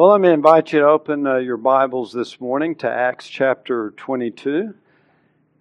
[0.00, 3.90] Well, let me invite you to open uh, your Bibles this morning to Acts chapter
[3.98, 4.72] 22.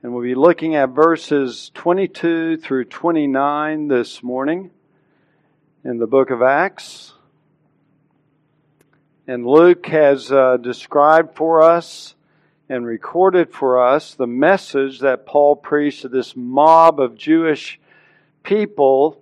[0.01, 4.71] And we'll be looking at verses 22 through 29 this morning
[5.83, 7.15] in the book of Acts.
[9.27, 12.15] And Luke has uh, described for us
[12.69, 17.77] and recorded for us the message that Paul preached to this mob of Jewish
[18.43, 19.21] people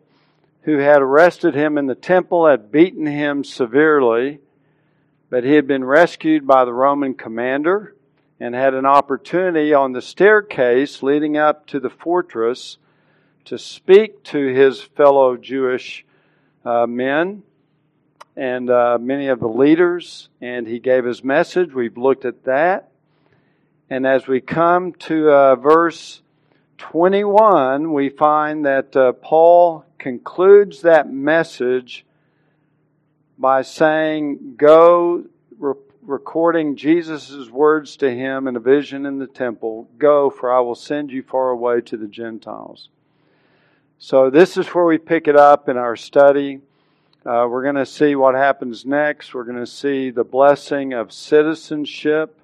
[0.61, 4.42] who had arrested him in the temple, had beaten him severely,
[5.29, 7.95] but he had been rescued by the Roman commander
[8.39, 12.77] and had an opportunity on the staircase leading up to the fortress
[13.45, 16.05] to speak to his fellow Jewish
[16.63, 17.43] uh, men
[18.36, 21.73] and uh, many of the leaders, and he gave his message.
[21.73, 22.91] We've looked at that.
[23.89, 26.21] And as we come to uh, verse
[26.78, 32.05] 21, we find that uh, Paul concludes that message
[33.38, 35.25] by saying, Go,
[35.58, 40.59] re- recording Jesus' words to him in a vision in the temple, Go, for I
[40.59, 42.89] will send you far away to the Gentiles.
[44.00, 46.59] So, this is where we pick it up in our study.
[47.25, 49.34] Uh, we're going to see what happens next.
[49.34, 52.40] We're going to see the blessing of citizenship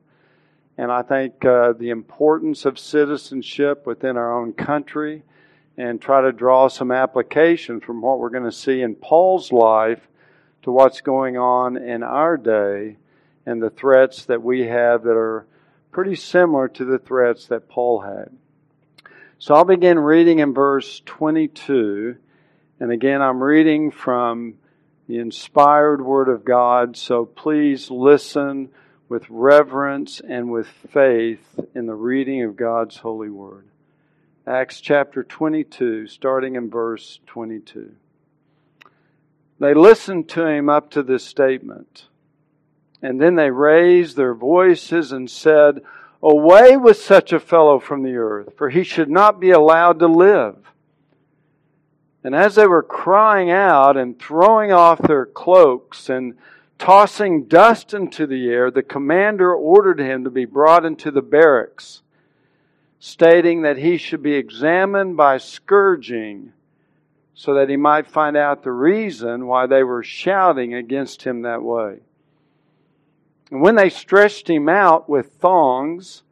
[0.77, 5.23] and I think uh, the importance of citizenship within our own country
[5.77, 10.07] and try to draw some application from what we're going to see in Paul's life
[10.63, 12.97] to what's going on in our day
[13.45, 15.45] and the threats that we have that are
[15.91, 18.29] pretty similar to the threats that Paul had.
[19.39, 22.15] So I'll begin reading in verse 22.
[22.79, 24.55] And again, I'm reading from
[25.07, 28.69] the inspired Word of God, so please listen
[29.09, 33.67] with reverence and with faith in the reading of God's holy word.
[34.47, 37.95] Acts chapter 22, starting in verse 22.
[39.59, 42.07] They listened to him up to this statement,
[43.01, 45.81] and then they raised their voices and said,
[46.21, 50.07] Away with such a fellow from the earth, for he should not be allowed to
[50.07, 50.55] live.
[52.23, 56.35] And as they were crying out and throwing off their cloaks and
[56.83, 62.01] Tossing dust into the air, the commander ordered him to be brought into the barracks,
[62.99, 66.51] stating that he should be examined by scourging
[67.35, 71.63] so that he might find out the reason why they were shouting against him that
[71.63, 71.99] way.
[73.51, 76.23] And when they stretched him out with thongs,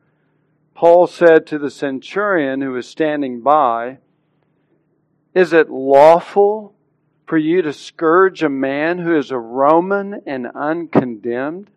[0.74, 4.00] Paul said to the centurion who was standing by,
[5.36, 6.74] Is it lawful
[7.28, 11.70] for you to scourge a man who is a Roman and uncondemned?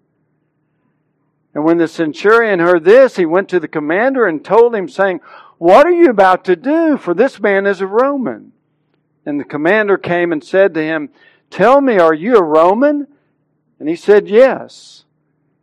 [1.54, 5.20] And when the centurion heard this, he went to the commander and told him, saying,
[5.58, 6.96] What are you about to do?
[6.96, 8.53] For this man is a Roman.
[9.26, 11.10] And the commander came and said to him,
[11.50, 13.06] Tell me, are you a Roman?
[13.78, 15.04] And he said, Yes.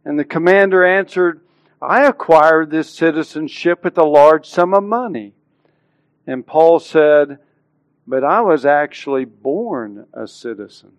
[0.04, 1.42] And the commander answered,
[1.82, 5.34] I acquired this citizenship with a large sum of money.
[6.26, 7.40] And Paul said,
[8.08, 10.94] but I was actually born a citizen.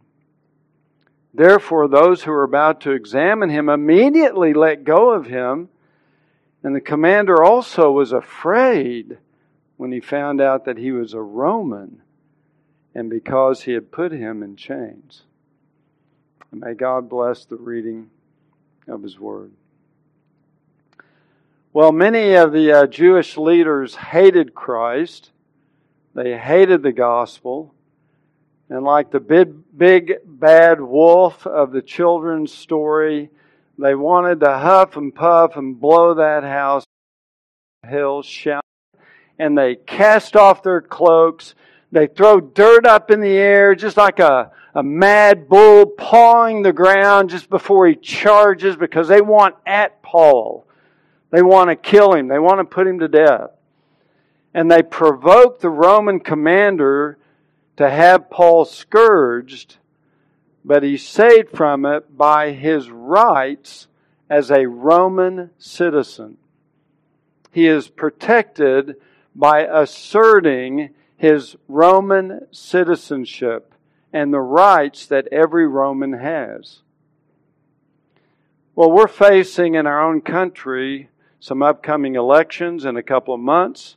[1.34, 5.68] Therefore, those who were about to examine him immediately let go of him,
[6.62, 9.18] and the commander also was afraid
[9.76, 12.01] when he found out that he was a Roman
[12.94, 15.22] and because he had put him in chains.
[16.50, 18.10] And may God bless the reading
[18.86, 19.52] of his word.
[21.72, 25.32] Well, many of the uh, Jewish leaders hated Christ
[26.14, 27.74] they hated the gospel.
[28.68, 33.30] And like the big, big bad wolf of the children's story,
[33.78, 36.84] they wanted to huff and puff and blow that house
[37.86, 38.62] hill shout
[39.40, 41.56] and they cast off their cloaks
[41.92, 46.72] they throw dirt up in the air just like a, a mad bull pawing the
[46.72, 50.66] ground just before he charges because they want at paul.
[51.30, 52.28] They want to kill him.
[52.28, 53.50] They want to put him to death.
[54.54, 57.18] And they provoke the Roman commander
[57.76, 59.76] to have Paul scourged,
[60.64, 63.86] but he's saved from it by his rights
[64.28, 66.36] as a Roman citizen.
[67.50, 68.96] He is protected
[69.34, 70.90] by asserting
[71.22, 73.74] his Roman citizenship
[74.12, 76.80] and the rights that every Roman has.
[78.74, 83.94] Well, we're facing in our own country some upcoming elections in a couple of months.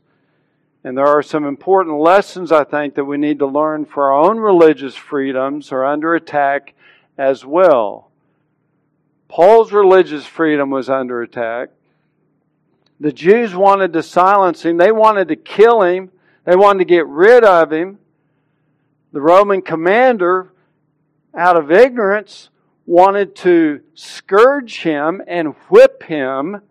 [0.84, 4.30] And there are some important lessons, I think, that we need to learn for our
[4.30, 6.76] own religious freedoms are under attack
[7.18, 8.12] as well.
[9.30, 11.70] Paul's religious freedom was under attack.
[13.00, 14.78] The Jews wanted to silence him.
[14.78, 16.12] They wanted to kill him.
[16.46, 18.00] They wanted to get rid of him.
[19.12, 20.54] The Roman commander,
[21.36, 22.50] out of ignorance,
[22.86, 26.62] wanted to scourge him and whip him.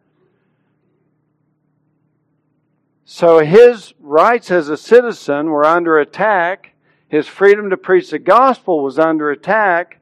[3.05, 6.75] So his rights as a citizen were under attack.
[7.09, 10.01] His freedom to preach the gospel was under attack.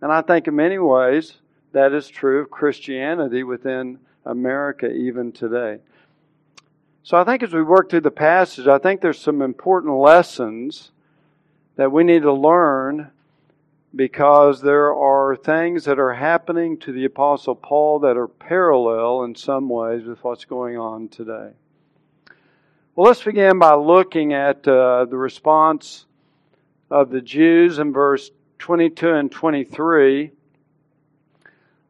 [0.00, 1.34] And I think in many ways
[1.72, 5.78] that is true of Christianity within America even today.
[7.06, 10.90] So I think as we work through the passage, I think there's some important lessons
[11.76, 13.10] that we need to learn
[13.94, 19.34] because there are things that are happening to the Apostle Paul that are parallel in
[19.34, 21.50] some ways with what's going on today.
[22.96, 26.06] Well, let's begin by looking at uh, the response
[26.90, 28.30] of the Jews in verse
[28.60, 30.30] 22 and 23.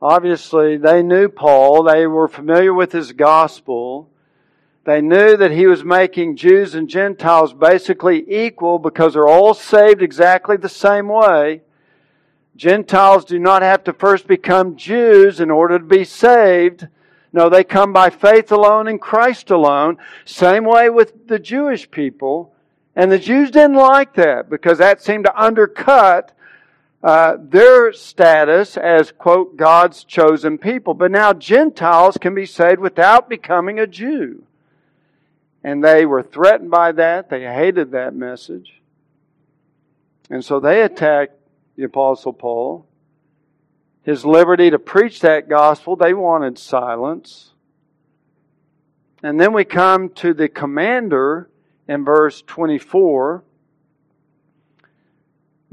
[0.02, 4.11] Obviously, they knew Paul, they were familiar with his gospel.
[4.84, 10.02] They knew that he was making Jews and Gentiles basically equal because they're all saved
[10.02, 11.62] exactly the same way.
[12.54, 16.86] Gentiles do not have to first become Jews in order to be saved.
[17.32, 19.96] No, they come by faith alone in Christ alone.
[20.26, 22.54] Same way with the Jewish people.
[22.94, 26.32] And the Jews didn't like that because that seemed to undercut
[27.02, 30.94] uh, their status as, quote, God's chosen people.
[30.94, 34.44] But now Gentiles can be saved without becoming a Jew.
[35.64, 37.31] And they were threatened by that.
[37.31, 38.82] They hated that message.
[40.28, 41.32] And so they attacked
[41.76, 42.87] the Apostle Paul.
[44.02, 47.55] His liberty to preach that gospel, they wanted silence.
[49.22, 51.49] And then we come to the commander
[51.88, 53.43] in verse 24.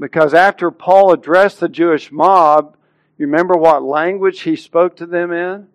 [0.00, 2.78] Because after Paul addressed the Jewish mob,
[3.18, 5.68] you remember what language he spoke to them in?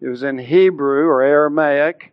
[0.00, 2.12] It was in Hebrew or Aramaic.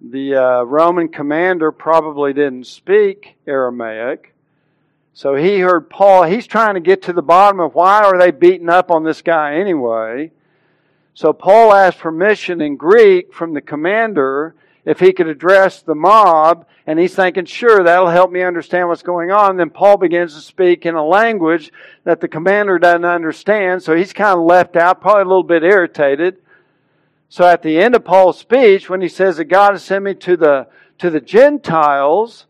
[0.00, 4.34] The uh, Roman commander probably didn't speak Aramaic.
[5.12, 8.30] So he heard Paul, he's trying to get to the bottom of why are they
[8.30, 10.30] beating up on this guy anyway.
[11.14, 14.54] So Paul asked permission in Greek from the commander
[14.84, 19.02] if he could address the mob, and he's thinking, sure, that'll help me understand what's
[19.02, 19.56] going on.
[19.56, 21.72] Then Paul begins to speak in a language
[22.04, 25.64] that the commander doesn't understand, so he's kind of left out, probably a little bit
[25.64, 26.36] irritated.
[27.28, 30.14] So at the end of Paul's speech, when he says that God has sent me
[30.14, 32.46] to the to the Gentiles,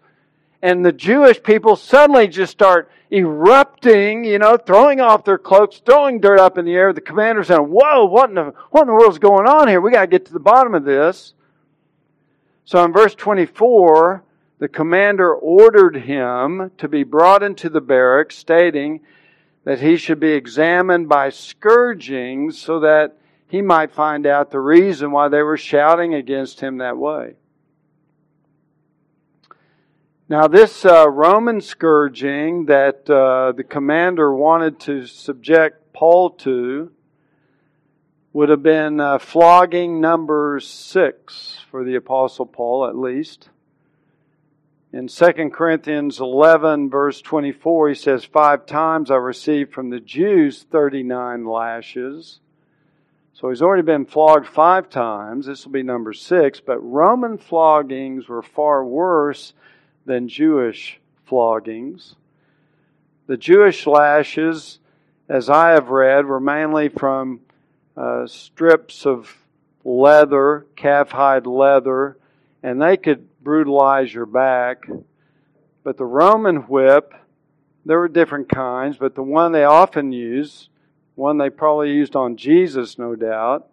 [0.62, 6.20] and the Jewish people suddenly just start erupting, you know, throwing off their cloaks, throwing
[6.20, 6.92] dirt up in the air.
[6.92, 9.80] The commander saying, Whoa, what in the, what in the world's going on here?
[9.80, 11.34] We got to get to the bottom of this.
[12.64, 14.22] So in verse 24,
[14.58, 19.00] the commander ordered him to be brought into the barracks, stating
[19.64, 23.16] that he should be examined by scourging so that
[23.48, 27.34] he might find out the reason why they were shouting against him that way.
[30.28, 36.92] Now, this uh, Roman scourging that uh, the commander wanted to subject Paul to
[38.34, 43.48] would have been uh, flogging number six for the Apostle Paul, at least.
[44.92, 50.66] In 2 Corinthians 11, verse 24, he says, Five times I received from the Jews
[50.70, 52.40] 39 lashes.
[53.40, 55.46] So he's already been flogged five times.
[55.46, 56.58] This will be number six.
[56.58, 59.52] But Roman floggings were far worse
[60.04, 62.16] than Jewish floggings.
[63.28, 64.80] The Jewish lashes,
[65.28, 67.40] as I have read, were mainly from
[67.96, 69.32] uh, strips of
[69.84, 72.16] leather, calf hide leather,
[72.64, 74.88] and they could brutalize your back.
[75.84, 77.14] But the Roman whip,
[77.86, 80.70] there were different kinds, but the one they often used,
[81.18, 83.68] one they probably used on Jesus, no doubt,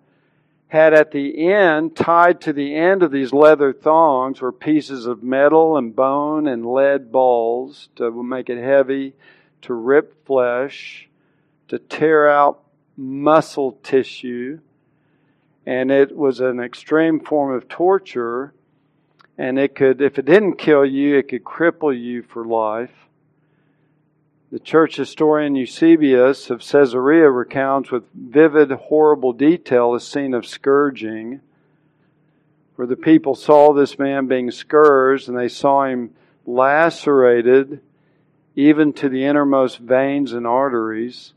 [0.67, 5.21] had at the end, tied to the end of these leather thongs, were pieces of
[5.23, 9.13] metal and bone and lead balls to make it heavy,
[9.61, 11.07] to rip flesh,
[11.67, 12.63] to tear out
[12.97, 14.59] muscle tissue.
[15.67, 18.53] And it was an extreme form of torture.
[19.37, 23.04] And it could, if it didn't kill you, it could cripple you for life.
[24.55, 31.41] The church historian Eusebius of Caesarea recounts with vivid, horrible detail a scene of scourging
[32.77, 36.11] where the people saw this man being scourged and they saw him
[36.45, 37.81] lacerated
[38.55, 41.33] even to the innermost veins and arteries,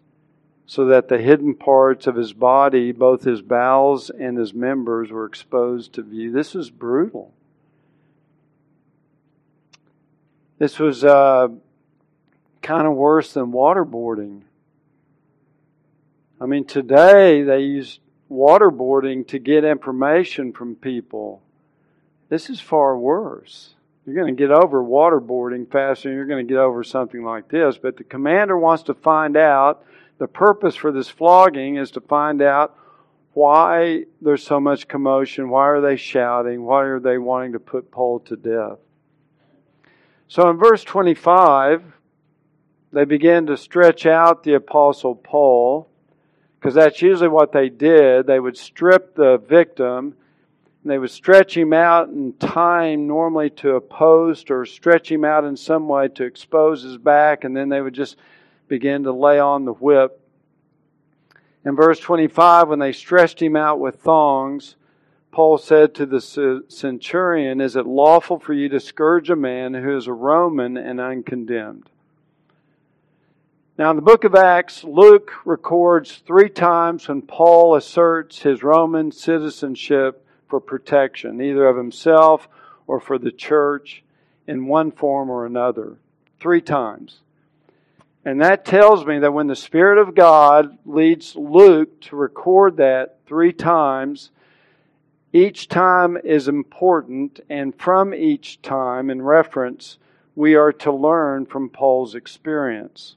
[0.64, 5.26] so that the hidden parts of his body, both his bowels and his members, were
[5.26, 6.30] exposed to view.
[6.30, 7.32] This was brutal.
[10.60, 11.02] This was.
[11.02, 11.48] Uh,
[12.62, 14.42] kind of worse than waterboarding.
[16.40, 18.00] I mean, today they use
[18.30, 21.42] waterboarding to get information from people.
[22.28, 23.74] This is far worse.
[24.06, 27.48] You're going to get over waterboarding faster than you're going to get over something like
[27.48, 27.76] this.
[27.76, 29.84] But the commander wants to find out
[30.18, 32.76] The purpose for this flogging is to find out
[33.34, 35.48] why there's so much commotion.
[35.48, 36.64] Why are they shouting?
[36.64, 38.78] Why are they wanting to put Paul to death?
[40.26, 41.82] So in verse 25,
[42.92, 45.88] they began to stretch out the Apostle Paul,
[46.58, 48.26] because that's usually what they did.
[48.26, 50.14] They would strip the victim,
[50.82, 55.10] and they would stretch him out and tie him normally to a post or stretch
[55.10, 58.16] him out in some way to expose his back, and then they would just
[58.68, 60.20] begin to lay on the whip.
[61.64, 64.76] In verse 25, when they stretched him out with thongs,
[65.30, 69.96] Paul said to the centurion, Is it lawful for you to scourge a man who
[69.96, 71.90] is a Roman and uncondemned?
[73.78, 79.12] Now, in the book of Acts, Luke records three times when Paul asserts his Roman
[79.12, 82.48] citizenship for protection, either of himself
[82.88, 84.02] or for the church
[84.48, 85.96] in one form or another.
[86.40, 87.20] Three times.
[88.24, 93.18] And that tells me that when the Spirit of God leads Luke to record that
[93.26, 94.32] three times,
[95.32, 99.98] each time is important, and from each time, in reference,
[100.34, 103.14] we are to learn from Paul's experience.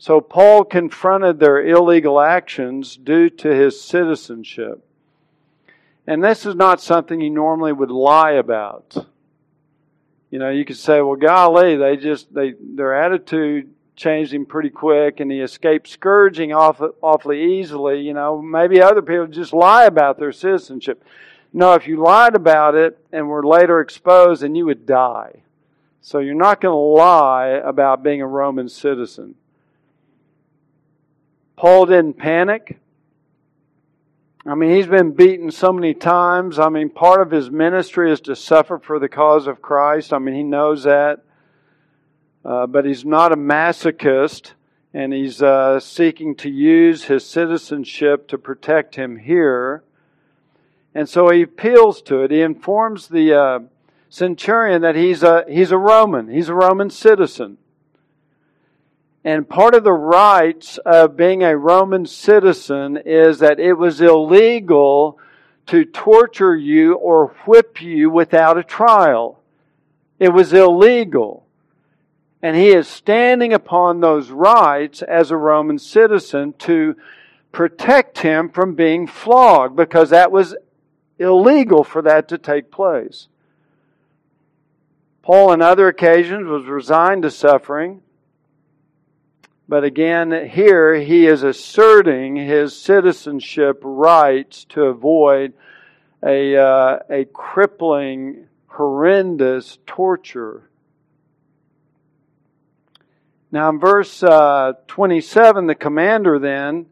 [0.00, 4.82] So Paul confronted their illegal actions due to his citizenship.
[6.06, 8.96] And this is not something he normally would lie about.
[10.30, 14.70] You know, you could say, well, golly, they just, they, their attitude changed him pretty
[14.70, 18.00] quick and he escaped scourging off, awfully easily.
[18.00, 21.04] You know, maybe other people just lie about their citizenship.
[21.52, 25.42] No, if you lied about it and were later exposed, then you would die.
[26.00, 29.34] So you're not going to lie about being a Roman citizen.
[31.60, 32.78] Paul didn't panic.
[34.46, 36.58] I mean, he's been beaten so many times.
[36.58, 40.14] I mean, part of his ministry is to suffer for the cause of Christ.
[40.14, 41.22] I mean, he knows that.
[42.42, 44.52] Uh, but he's not a masochist,
[44.94, 49.84] and he's uh, seeking to use his citizenship to protect him here.
[50.94, 52.30] And so he appeals to it.
[52.30, 53.58] He informs the uh,
[54.08, 57.58] centurion that he's a, he's a Roman, he's a Roman citizen.
[59.24, 65.18] And part of the rights of being a Roman citizen is that it was illegal
[65.66, 69.40] to torture you or whip you without a trial.
[70.18, 71.46] It was illegal.
[72.42, 76.96] And he is standing upon those rights as a Roman citizen to
[77.52, 80.56] protect him from being flogged because that was
[81.18, 83.28] illegal for that to take place.
[85.22, 88.00] Paul, on other occasions, was resigned to suffering
[89.70, 95.52] but again, here he is asserting his citizenship rights to avoid
[96.24, 100.68] a, uh, a crippling, horrendous torture.
[103.52, 106.86] Now, in verse uh, 27, the commander then,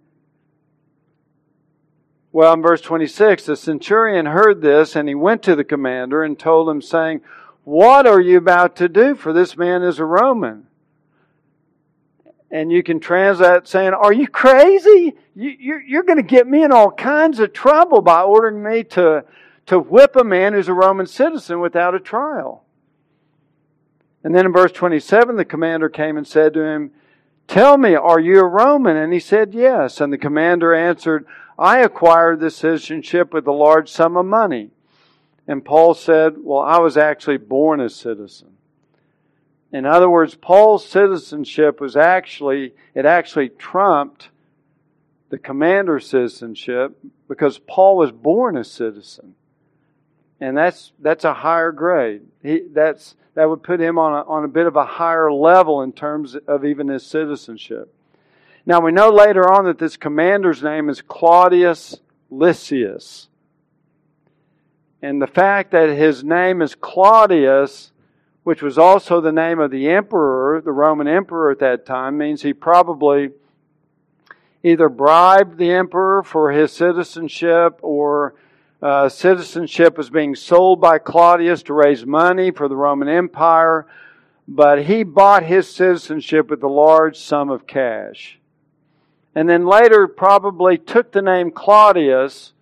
[2.30, 6.38] well, in verse 26, the centurion heard this and he went to the commander and
[6.38, 7.22] told him, saying,
[7.64, 9.16] What are you about to do?
[9.16, 10.67] For this man is a Roman.
[12.50, 15.14] And you can translate saying, Are you crazy?
[15.34, 19.24] You, you're going to get me in all kinds of trouble by ordering me to,
[19.66, 22.64] to whip a man who's a Roman citizen without a trial.
[24.24, 26.90] And then in verse 27, the commander came and said to him,
[27.46, 28.96] Tell me, are you a Roman?
[28.96, 30.00] And he said, Yes.
[30.00, 31.26] And the commander answered,
[31.58, 34.70] I acquired this citizenship with a large sum of money.
[35.46, 38.47] And Paul said, Well, I was actually born a citizen.
[39.72, 44.30] In other words, Paul's citizenship was actually, it actually trumped
[45.28, 46.98] the commander's citizenship
[47.28, 49.34] because Paul was born a citizen.
[50.40, 52.22] And that's, that's a higher grade.
[52.42, 55.82] He, that's, that would put him on a, on a bit of a higher level
[55.82, 57.92] in terms of even his citizenship.
[58.64, 63.28] Now we know later on that this commander's name is Claudius Lysias.
[65.02, 67.92] And the fact that his name is Claudius
[68.48, 72.40] which was also the name of the emperor, the Roman emperor at that time, means
[72.40, 73.28] he probably
[74.62, 78.34] either bribed the emperor for his citizenship or
[78.80, 83.86] uh, citizenship was being sold by Claudius to raise money for the Roman Empire,
[84.48, 88.38] but he bought his citizenship with a large sum of cash.
[89.34, 92.54] And then later probably took the name Claudius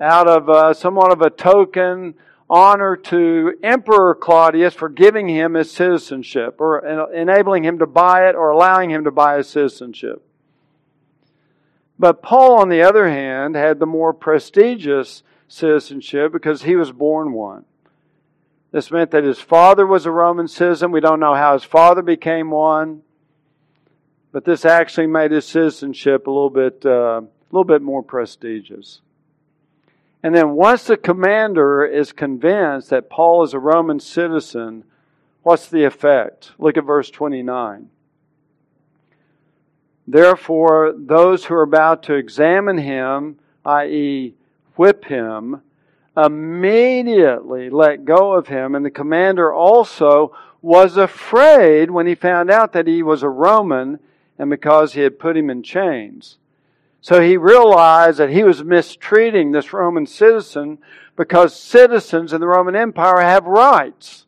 [0.00, 2.14] out of uh, somewhat of a token
[2.52, 8.34] honor to Emperor Claudius for giving him his citizenship or enabling him to buy it
[8.34, 10.22] or allowing him to buy his citizenship.
[11.98, 17.32] But Paul, on the other hand, had the more prestigious citizenship because he was born
[17.32, 17.64] one.
[18.70, 20.92] This meant that his father was a Roman citizen.
[20.92, 23.00] We don't know how his father became one.
[24.30, 29.00] but this actually made his citizenship a little bit, uh, a little bit more prestigious.
[30.22, 34.84] And then once the commander is convinced that Paul is a Roman citizen,
[35.42, 36.52] what's the effect?
[36.58, 37.88] Look at verse 29.
[40.06, 44.34] Therefore, those who are about to examine him, i.e.,
[44.76, 45.62] whip him,
[46.16, 48.74] immediately let go of him.
[48.74, 53.98] And the commander also was afraid when he found out that he was a Roman
[54.38, 56.38] and because he had put him in chains.
[57.02, 60.78] So he realized that he was mistreating this Roman citizen
[61.16, 64.24] because citizens in the Roman Empire have rights.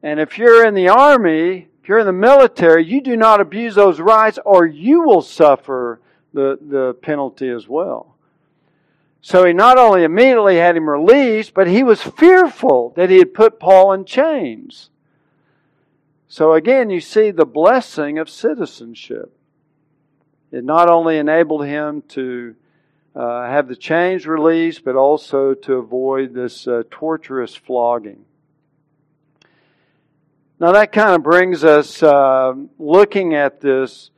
[0.00, 3.74] And if you're in the army, if you're in the military, you do not abuse
[3.74, 6.00] those rights or you will suffer
[6.32, 8.14] the, the penalty as well.
[9.20, 13.34] So he not only immediately had him released, but he was fearful that he had
[13.34, 14.90] put Paul in chains.
[16.28, 19.35] So again, you see the blessing of citizenship.
[20.56, 22.56] It not only enabled him to
[23.14, 28.24] uh, have the chains released, but also to avoid this uh, torturous flogging.
[30.58, 34.10] Now, that kind of brings us uh, looking at this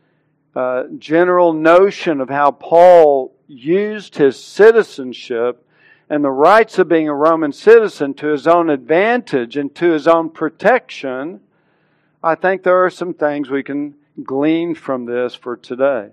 [0.55, 5.67] uh, general notion of how Paul used his citizenship
[6.09, 10.07] and the rights of being a Roman citizen to his own advantage and to his
[10.07, 11.41] own protection.
[12.23, 16.11] I think there are some things we can glean from this for today.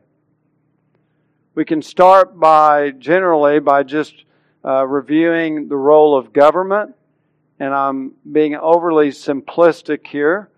[1.55, 4.25] We can start by generally by just
[4.65, 6.95] uh, reviewing the role of government,
[7.61, 10.49] and I'm being overly simplistic here,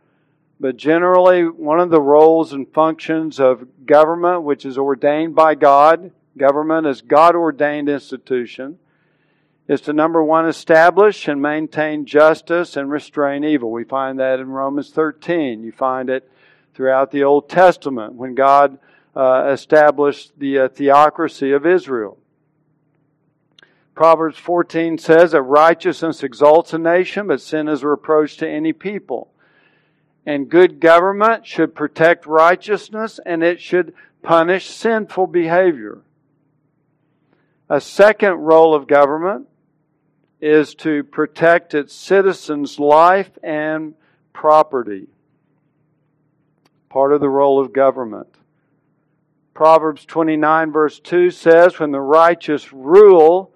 [0.59, 6.09] but generally, one of the roles and functions of government, which is ordained by God,
[6.35, 8.79] government is God ordained institution,
[9.67, 13.69] is to number one, establish and maintain justice and restrain evil.
[13.69, 15.63] We find that in Romans 13.
[15.63, 16.27] You find it
[16.73, 18.79] throughout the Old Testament when God
[19.17, 22.19] uh, established the uh, theocracy of Israel.
[23.95, 28.73] Proverbs 14 says that righteousness exalts a nation, but sin is a reproach to any
[28.73, 29.31] people.
[30.23, 36.01] And good government should protect righteousness and it should punish sinful behavior.
[37.69, 39.47] A second role of government
[40.39, 43.95] is to protect its citizens' life and
[44.31, 45.07] property.
[46.89, 48.27] Part of the role of government.
[49.57, 53.55] Proverbs 29, verse 2 says, When the righteous rule,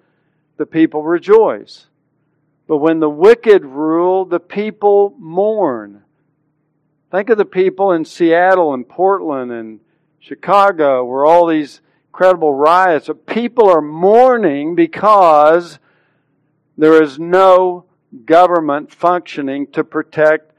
[0.56, 1.86] the people rejoice.
[2.66, 6.02] But when the wicked rule, the people mourn.
[7.12, 9.78] Think of the people in Seattle and Portland and
[10.18, 13.08] Chicago where all these incredible riots.
[13.28, 15.78] People are mourning because
[16.76, 17.84] there is no
[18.24, 20.52] government functioning to protect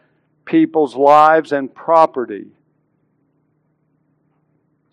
[0.45, 2.45] people's lives and property.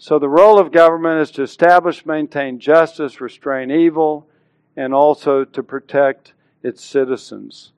[0.03, 4.27] So the role of government is to establish, maintain justice, restrain evil,
[4.75, 6.33] and also to protect
[6.63, 7.73] its citizens,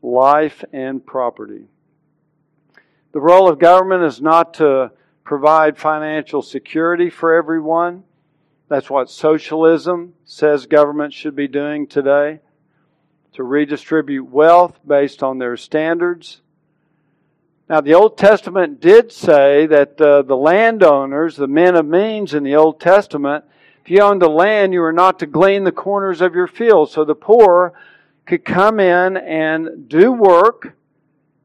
[0.00, 1.66] life and property.
[3.12, 4.90] The role of government is not to
[5.22, 8.04] provide financial security for everyone.
[8.68, 12.40] That's what socialism says government should be doing today
[13.34, 16.40] to redistribute wealth based on their standards
[17.68, 22.42] now, the Old Testament did say that uh, the landowners, the men of means in
[22.42, 23.44] the Old Testament,
[23.84, 26.90] if you owned the land, you were not to glean the corners of your field.
[26.90, 27.72] So the poor
[28.26, 30.74] could come in and do work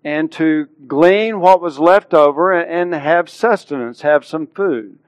[0.04, 5.00] and to glean what was left over and have sustenance, have some food.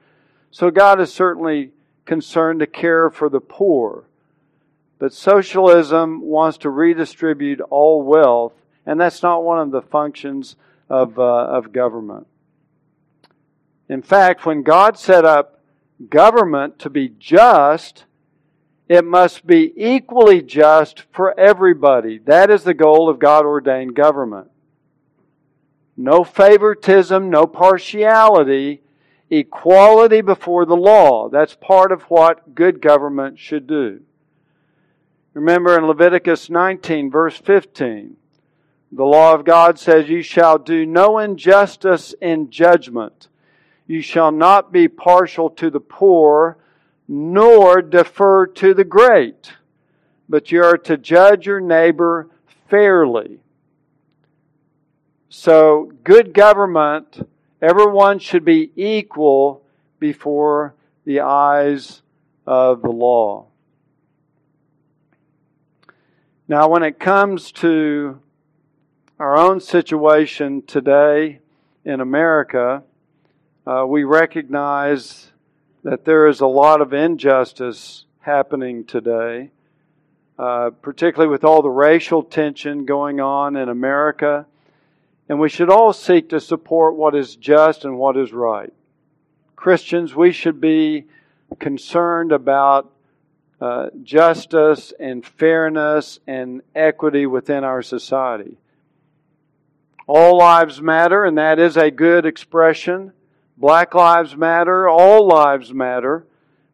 [0.51, 1.71] So God is certainly
[2.05, 4.05] concerned to care for the poor.
[4.97, 8.53] But socialism wants to redistribute all wealth,
[8.85, 10.55] and that's not one of the functions
[10.89, 12.27] of, uh, of government.
[13.87, 15.59] In fact, when God set up
[16.09, 18.05] government to be just,
[18.87, 22.17] it must be equally just for everybody.
[22.19, 24.49] That is the goal of God ordained government.
[25.95, 28.81] No favoritism, no partiality,
[29.29, 31.29] equality before the law.
[31.29, 34.01] That's part of what good government should do.
[35.33, 38.15] Remember in Leviticus 19, verse 15,
[38.91, 43.27] the law of God says, You shall do no injustice in judgment.
[43.85, 46.57] You shall not be partial to the poor,
[47.07, 49.53] nor defer to the great,
[50.27, 52.29] but you are to judge your neighbor
[52.67, 53.39] fairly.
[55.29, 57.27] So, good government,
[57.61, 59.63] everyone should be equal
[59.99, 60.75] before
[61.05, 62.01] the eyes
[62.47, 63.45] of the law.
[66.47, 68.19] Now, when it comes to
[69.19, 71.39] our own situation today
[71.83, 72.83] in America,
[73.67, 75.31] uh, we recognize
[75.83, 79.51] that there is a lot of injustice happening today,
[80.37, 84.45] uh, particularly with all the racial tension going on in America.
[85.27, 88.71] And we should all seek to support what is just and what is right.
[89.57, 91.05] Christians, we should be
[91.59, 92.89] concerned about
[93.59, 98.57] uh, justice and fairness and equity within our society.
[100.11, 103.13] All lives matter, and that is a good expression.
[103.57, 106.25] Black lives matter, all lives matter,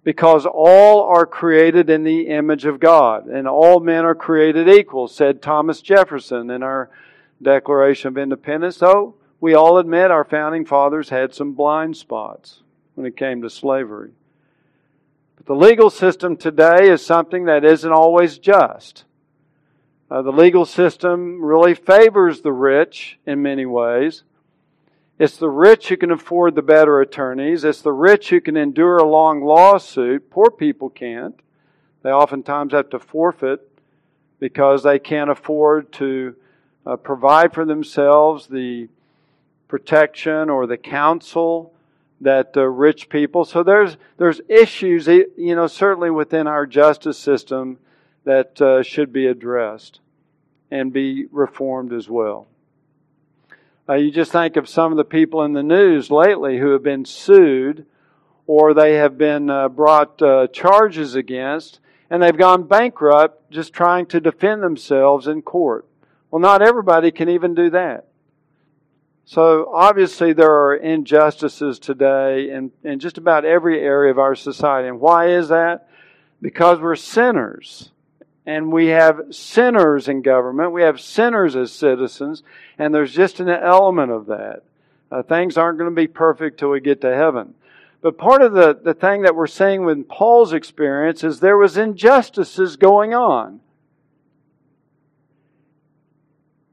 [0.05, 5.09] because all are created in the image of God, and all men are created equal,
[5.09, 6.89] said Thomas Jefferson in our
[7.41, 8.77] Declaration of Independence.
[8.77, 12.61] So we all admit our founding fathers had some blind spots
[12.93, 14.11] when it came to slavery.
[15.35, 19.03] But the legal system today is something that isn't always just.
[20.09, 24.23] Uh, the legal system really favors the rich in many ways.
[25.17, 27.63] It's the rich who can afford the better attorneys.
[27.63, 30.29] It's the rich who can endure a long lawsuit.
[30.29, 31.39] Poor people can't.
[32.03, 33.67] They oftentimes have to forfeit
[34.39, 36.35] because they can't afford to
[36.85, 38.89] uh, provide for themselves the
[39.67, 41.73] protection or the counsel
[42.21, 43.43] that uh, rich people.
[43.43, 47.79] So there's there's issues, you know, certainly within our justice system
[48.25, 50.01] that uh, should be addressed
[50.69, 52.47] and be reformed as well.
[53.87, 56.83] Uh, you just think of some of the people in the news lately who have
[56.83, 57.85] been sued
[58.47, 64.05] or they have been uh, brought uh, charges against and they've gone bankrupt just trying
[64.07, 65.85] to defend themselves in court.
[66.31, 68.07] Well, not everybody can even do that.
[69.25, 74.87] So obviously there are injustices today in, in just about every area of our society.
[74.87, 75.89] And why is that?
[76.41, 77.91] Because we're sinners.
[78.45, 80.71] And we have sinners in government.
[80.71, 82.43] We have sinners as citizens.
[82.77, 84.63] And there's just an element of that.
[85.11, 87.55] Uh, things aren't going to be perfect till we get to heaven.
[88.01, 91.75] But part of the, the thing that we're seeing with Paul's experience is there was
[91.75, 93.61] injustices going on.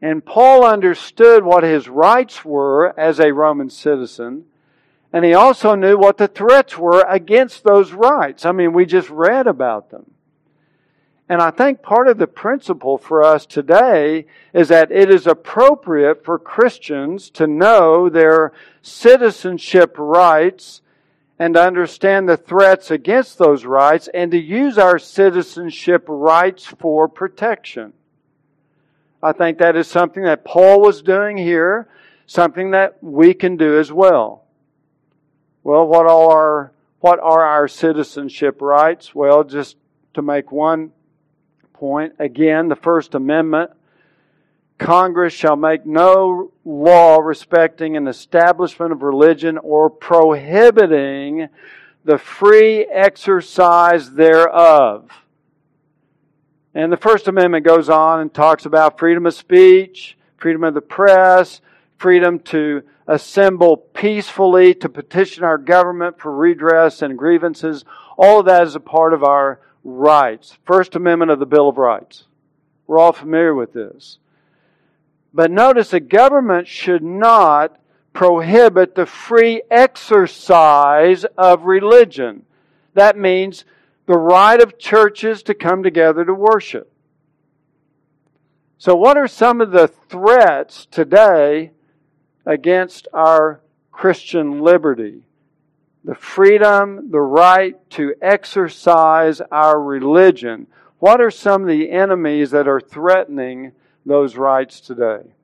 [0.02, 4.44] And Paul understood what his rights were as a Roman citizen.
[5.12, 8.44] And he also knew what the threats were against those rights.
[8.44, 10.11] I mean, we just read about them.
[11.32, 16.26] And I think part of the principle for us today is that it is appropriate
[16.26, 20.82] for Christians to know their citizenship rights
[21.38, 27.08] and to understand the threats against those rights and to use our citizenship rights for
[27.08, 27.94] protection.
[29.22, 31.88] I think that is something that Paul was doing here,
[32.26, 34.44] something that we can do as well.
[35.64, 39.14] Well, what are what are our citizenship rights?
[39.14, 39.78] Well, just
[40.12, 40.92] to make one
[41.82, 43.72] point, again, the First Amendment
[44.78, 51.48] Congress shall make no law respecting an establishment of religion or prohibiting
[52.04, 55.10] the free exercise thereof.
[56.72, 60.80] And the First Amendment goes on and talks about freedom of speech, freedom of the
[60.80, 61.60] press,
[61.98, 67.84] freedom to assemble peacefully, to petition our government for redress and grievances.
[68.16, 70.58] All of that is a part of our rights.
[70.64, 72.24] First Amendment of the Bill of Rights.
[72.86, 74.18] We're all familiar with this.
[75.34, 77.78] But notice the government should not
[78.12, 82.44] prohibit the free exercise of religion.
[82.94, 83.64] That means
[84.06, 86.92] the right of churches to come together to worship.
[88.76, 91.70] So, what are some of the threats today
[92.44, 93.60] against our
[93.92, 95.22] Christian liberty?
[96.04, 100.66] The freedom, the right to exercise our religion.
[100.98, 103.72] What are some of the enemies that are threatening
[104.04, 105.34] those rights today?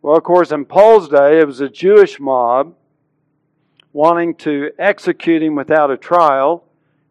[0.00, 2.74] Well, of course, in Paul's day, it was a Jewish mob
[3.92, 6.64] wanting to execute him without a trial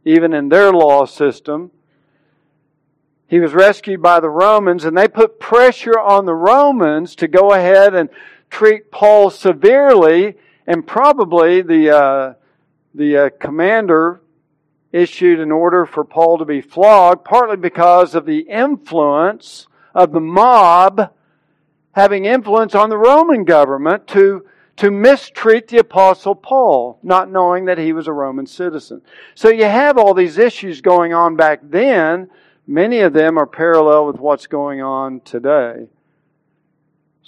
[0.06, 1.70] even in their law system.
[3.28, 7.52] He was rescued by the Romans, and they put pressure on the Romans to go
[7.52, 8.10] ahead and
[8.50, 12.34] treat Paul severely, and probably the uh,
[12.94, 14.22] the uh, commander
[14.92, 20.20] issued an order for Paul to be flogged, partly because of the influence of the
[20.20, 21.14] mob
[21.94, 27.80] having influence on the Roman government to to mistreat the Apostle Paul, not knowing that
[27.80, 29.02] he was a Roman citizen.
[29.34, 32.30] So you have all these issues going on back then.
[32.68, 35.88] Many of them are parallel with what's going on today.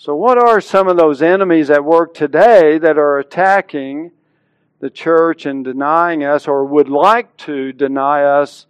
[0.02, 4.12] So, what are some of those enemies at work today that are attacking
[4.80, 8.66] the church and denying us or would like to deny us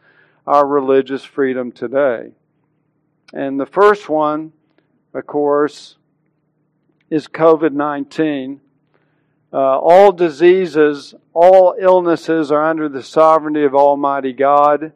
[0.48, 2.32] our religious freedom today?
[3.32, 4.54] And the first one,
[5.14, 5.98] of course,
[7.12, 8.60] is COVID 19.
[9.54, 14.94] Uh, all diseases, all illnesses are under the sovereignty of Almighty God.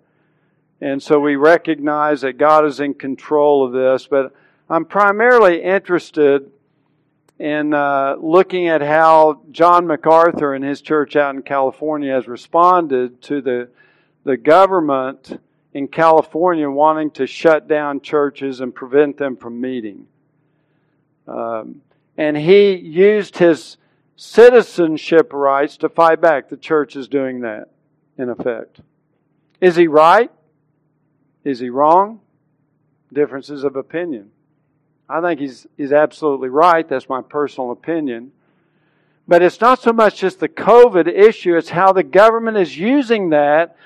[0.81, 4.07] And so we recognize that God is in control of this.
[4.07, 4.33] But
[4.73, 6.49] I'm primarily interested
[7.37, 13.21] in uh, looking at how John MacArthur and his church out in California has responded
[13.21, 13.69] to the,
[14.23, 15.39] the government
[15.75, 20.07] in California wanting to shut down churches and prevent them from meeting.
[21.27, 21.83] Um,
[22.17, 23.77] and he used his
[24.15, 26.49] citizenship rights to fight back.
[26.49, 27.69] The church is doing that,
[28.17, 28.81] in effect.
[29.61, 30.31] Is he right?
[31.43, 32.21] Is he wrong?
[33.13, 34.31] Differences of opinion.
[35.09, 36.87] I think he's, he's absolutely right.
[36.87, 38.31] That's my personal opinion.
[39.27, 43.29] But it's not so much just the COVID issue, it's how the government is using
[43.29, 43.77] that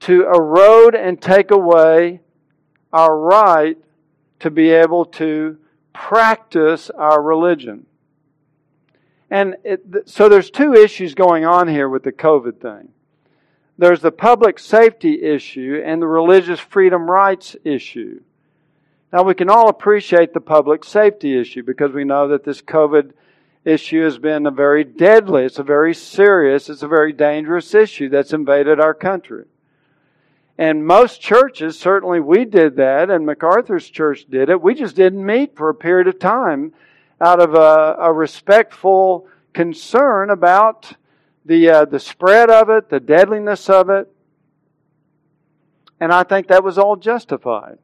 [0.00, 2.20] to erode and take away
[2.92, 3.76] our right
[4.40, 5.58] to be able to
[5.92, 7.86] practice our religion.
[9.30, 12.88] And it, so there's two issues going on here with the COVID thing.
[13.78, 18.20] There's the public safety issue and the religious freedom rights issue.
[19.12, 23.12] Now we can all appreciate the public safety issue because we know that this COVID
[23.64, 28.08] issue has been a very deadly, it's a very serious, it's a very dangerous issue
[28.08, 29.44] that's invaded our country.
[30.56, 34.60] And most churches, certainly we did that, and MacArthur's church did it.
[34.60, 36.72] We just didn't meet for a period of time
[37.20, 40.92] out of a, a respectful concern about
[41.44, 44.12] the, uh, the spread of it, the deadliness of it.
[45.98, 47.78] And I think that was all justified.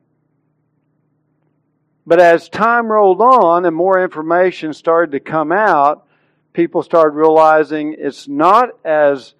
[2.06, 6.06] But as time rolled on and more information started to come out,
[6.52, 9.34] people started realizing it's not as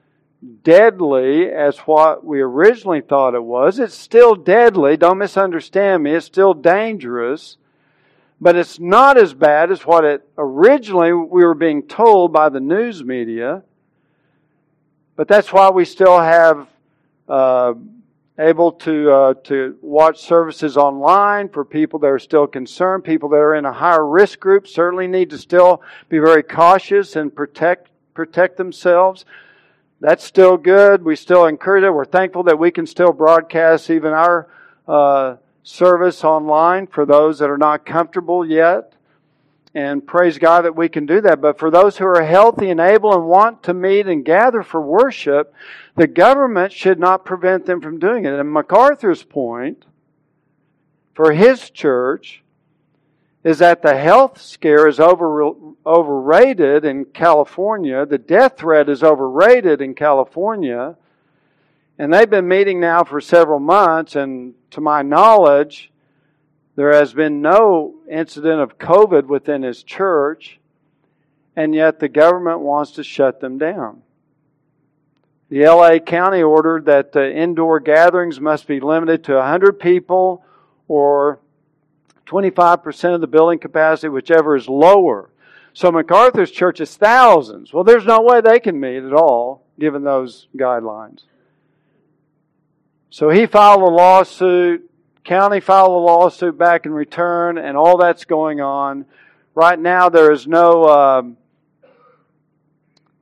[0.63, 3.79] deadly as what we originally thought it was.
[3.79, 4.97] It's still deadly.
[4.97, 6.13] Don't misunderstand me.
[6.13, 7.57] It's still dangerous.
[8.41, 12.61] But it's not as bad as what it originally we were being told by the
[12.61, 13.63] news media.
[15.15, 16.69] But that's why we still have
[17.29, 17.75] uh,
[18.39, 23.05] able to uh, to watch services online for people that are still concerned.
[23.05, 27.17] People that are in a higher risk group certainly need to still be very cautious
[27.17, 29.25] and protect protect themselves
[30.01, 31.03] that's still good.
[31.03, 31.91] We still encourage it.
[31.91, 34.49] We're thankful that we can still broadcast even our
[34.87, 38.93] uh, service online for those that are not comfortable yet.
[39.77, 41.43] And praise God that we can do that.
[41.43, 44.81] But for those who are healthy and able and want to meet and gather for
[44.81, 45.53] worship,
[45.97, 48.33] the government should not prevent them from doing it.
[48.33, 49.85] And MacArthur's point
[51.13, 52.43] for his church
[53.45, 55.53] is that the health scare is over,
[55.85, 58.07] overrated in California.
[58.07, 60.97] The death threat is overrated in California.
[61.99, 65.93] And they've been meeting now for several months, and to my knowledge,
[66.77, 70.61] there has been no incident of COVID within his church,
[71.57, 74.03] and yet the government wants to shut them down.
[75.49, 80.45] The LA County ordered that the indoor gatherings must be limited to 100 people
[80.87, 81.39] or
[82.27, 85.31] 25% of the building capacity, whichever is lower.
[85.73, 87.73] So MacArthur's church is thousands.
[87.73, 91.23] Well, there's no way they can meet at all, given those guidelines.
[93.11, 94.91] So he filed a lawsuit.
[95.27, 99.05] County filed a lawsuit back in return, and all that's going on.
[99.57, 100.89] Right now, there is no.
[100.89, 101.37] Um,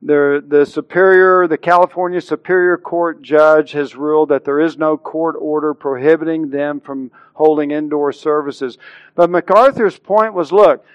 [0.03, 5.35] the, the Superior, the California Superior Court judge has ruled that there is no court
[5.39, 8.77] order prohibiting them from holding indoor services.
[9.15, 10.85] But MacArthur's point was look,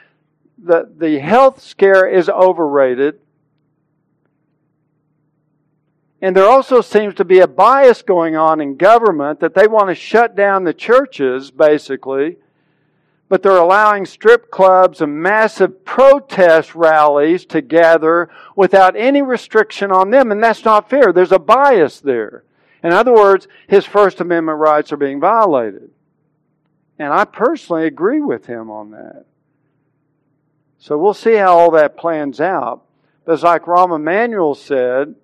[0.62, 3.18] the, the health scare is overrated.
[6.23, 9.89] And there also seems to be a bias going on in government that they want
[9.89, 12.37] to shut down the churches, basically,
[13.31, 20.11] but they're allowing strip clubs and massive protest rallies to gather without any restriction on
[20.11, 21.13] them, and that's not fair.
[21.13, 22.45] There's a bias there.
[22.83, 25.91] In other words, his First Amendment rights are being violated.
[26.99, 29.25] And I personally agree with him on that.
[30.79, 32.83] So we'll see how all that plans out.
[33.25, 35.15] But as like Rahm Emanuel said,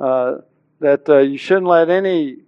[0.00, 0.38] uh,
[0.80, 2.38] that uh, you shouldn't let any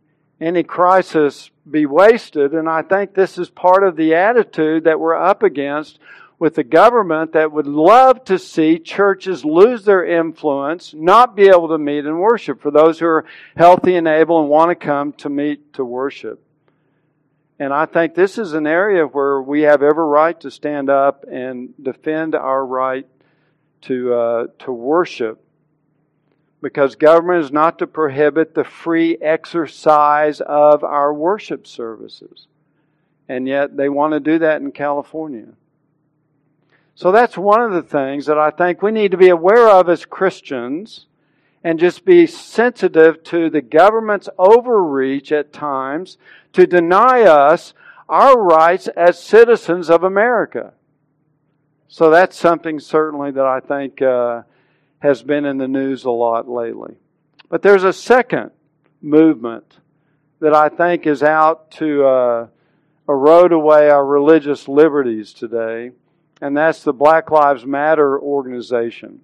[0.40, 2.52] any crisis be wasted.
[2.52, 5.98] And I think this is part of the attitude that we're up against
[6.38, 11.68] with the government that would love to see churches lose their influence, not be able
[11.68, 13.24] to meet and worship for those who are
[13.56, 16.40] healthy and able and want to come to meet to worship.
[17.58, 21.24] And I think this is an area where we have every right to stand up
[21.28, 23.06] and defend our right
[23.82, 25.42] to, uh, to worship
[26.60, 32.46] because government is not to prohibit the free exercise of our worship services.
[33.28, 35.48] And yet they want to do that in California.
[36.94, 39.88] So that's one of the things that I think we need to be aware of
[39.88, 41.06] as Christians
[41.62, 46.18] and just be sensitive to the government's overreach at times
[46.54, 47.74] to deny us
[48.08, 50.72] our rights as citizens of America.
[51.88, 54.42] So that's something certainly that I think uh,
[55.00, 56.96] has been in the news a lot lately.
[57.48, 58.50] But there's a second
[59.00, 59.78] movement
[60.40, 62.46] that I think is out to uh,
[63.08, 65.92] erode away our religious liberties today,
[66.40, 69.20] and that's the Black Lives Matter organization.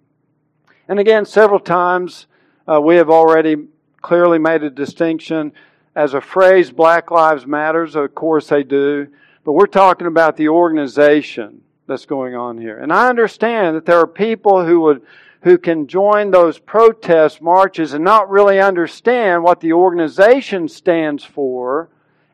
[0.89, 2.27] And again, several times
[2.67, 3.57] uh, we have already
[4.01, 5.53] clearly made a distinction.
[5.95, 9.09] As a phrase, Black Lives Matters, of course they do,
[9.45, 12.79] but we're talking about the organization that's going on here.
[12.79, 15.03] And I understand that there are people who would
[15.45, 21.91] who can join those protest marches and not really understand what the organization stands for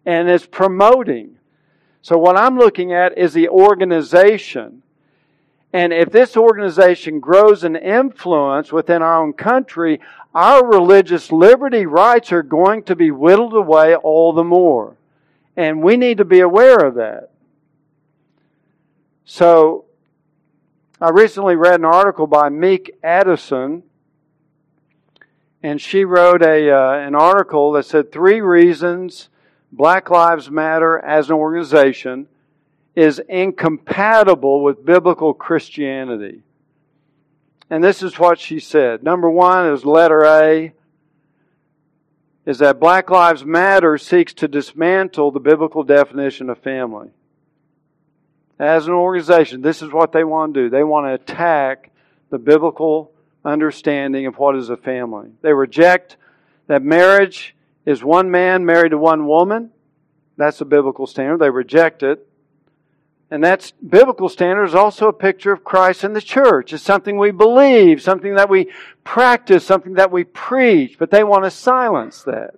[0.06, 1.36] and is promoting.
[2.02, 4.84] So what I'm looking at is the organization.
[5.72, 10.00] And if this organization grows in influence within our own country,
[10.32, 14.96] our religious liberty rights are going to be whittled away all the more.
[15.56, 17.30] And we need to be aware of that.
[19.24, 19.86] So,
[21.02, 23.84] I recently read an article by Meek Addison,
[25.62, 29.30] and she wrote a, uh, an article that said three reasons
[29.72, 32.28] Black Lives Matter as an organization
[32.94, 36.42] is incompatible with biblical Christianity.
[37.70, 39.02] And this is what she said.
[39.02, 40.74] Number one is letter A
[42.44, 47.08] is that Black Lives Matter seeks to dismantle the biblical definition of family.
[48.60, 50.68] As an organization, this is what they want to do.
[50.70, 51.90] They want to attack
[52.28, 53.10] the biblical
[53.42, 55.30] understanding of what is a family.
[55.40, 56.18] They reject
[56.66, 59.70] that marriage is one man married to one woman.
[60.36, 61.38] That's a biblical standard.
[61.38, 62.28] They reject it.
[63.30, 66.74] And that's biblical standard is also a picture of Christ and the church.
[66.74, 68.70] It's something we believe, something that we
[69.04, 72.56] practice, something that we preach, but they want to silence that.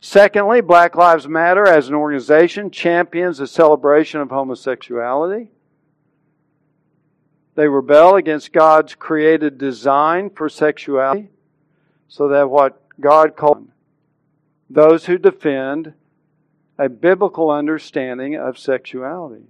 [0.00, 5.48] Secondly, Black Lives Matter as an organization champions the celebration of homosexuality.
[7.56, 11.30] They rebel against God's created design for sexuality,
[12.06, 13.68] so that what God called
[14.70, 15.94] those who defend
[16.78, 19.46] a biblical understanding of sexuality.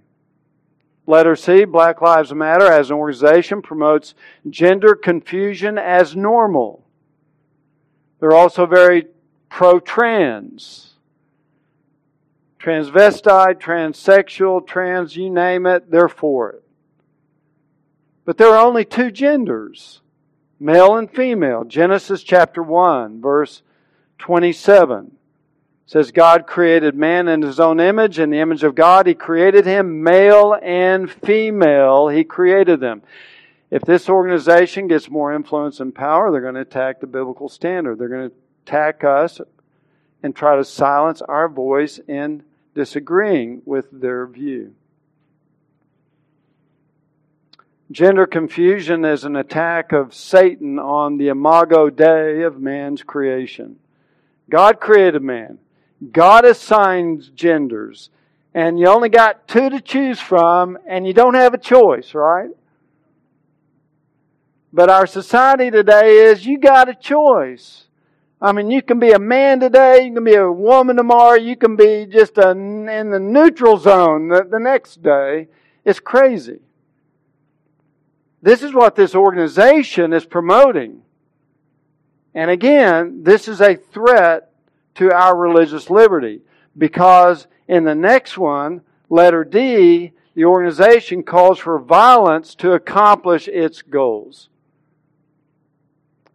[1.05, 4.15] Letter C, Black Lives Matter as an organization promotes
[4.49, 6.85] gender confusion as normal.
[8.19, 9.07] They're also very
[9.49, 10.93] pro trans.
[12.59, 16.63] Transvestite, transsexual, trans, you name it, they're for it.
[18.25, 20.01] But there are only two genders
[20.59, 21.63] male and female.
[21.63, 23.61] Genesis chapter 1, verse
[24.19, 25.13] 27
[25.85, 29.65] says God created man in his own image, in the image of God he created
[29.65, 33.01] him, male and female, he created them.
[33.71, 37.97] If this organization gets more influence and power, they're going to attack the biblical standard.
[37.97, 38.35] They're going to
[38.69, 39.41] attack us
[40.21, 42.43] and try to silence our voice in
[42.75, 44.75] disagreeing with their view.
[47.91, 53.77] Gender confusion is an attack of Satan on the imago Dei of man's creation.
[54.49, 55.57] God created man.
[56.11, 58.11] God assigns genders,
[58.53, 62.51] and you only got two to choose from, and you don't have a choice, right?
[64.71, 67.88] But our society today is you got a choice.
[68.41, 71.57] I mean, you can be a man today, you can be a woman tomorrow, you
[71.57, 75.49] can be just a, in the neutral zone the, the next day.
[75.83, 76.59] It's crazy.
[78.41, 81.01] This is what this organization is promoting.
[82.33, 84.51] And again, this is a threat
[84.95, 86.41] to our religious liberty.
[86.77, 93.81] Because in the next one, letter D, the organization calls for violence to accomplish its
[93.81, 94.47] goals.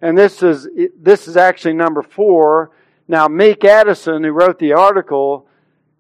[0.04, 0.68] And this is,
[1.00, 2.72] this is actually number four.
[3.08, 5.48] Now, Meek Addison, who wrote the article,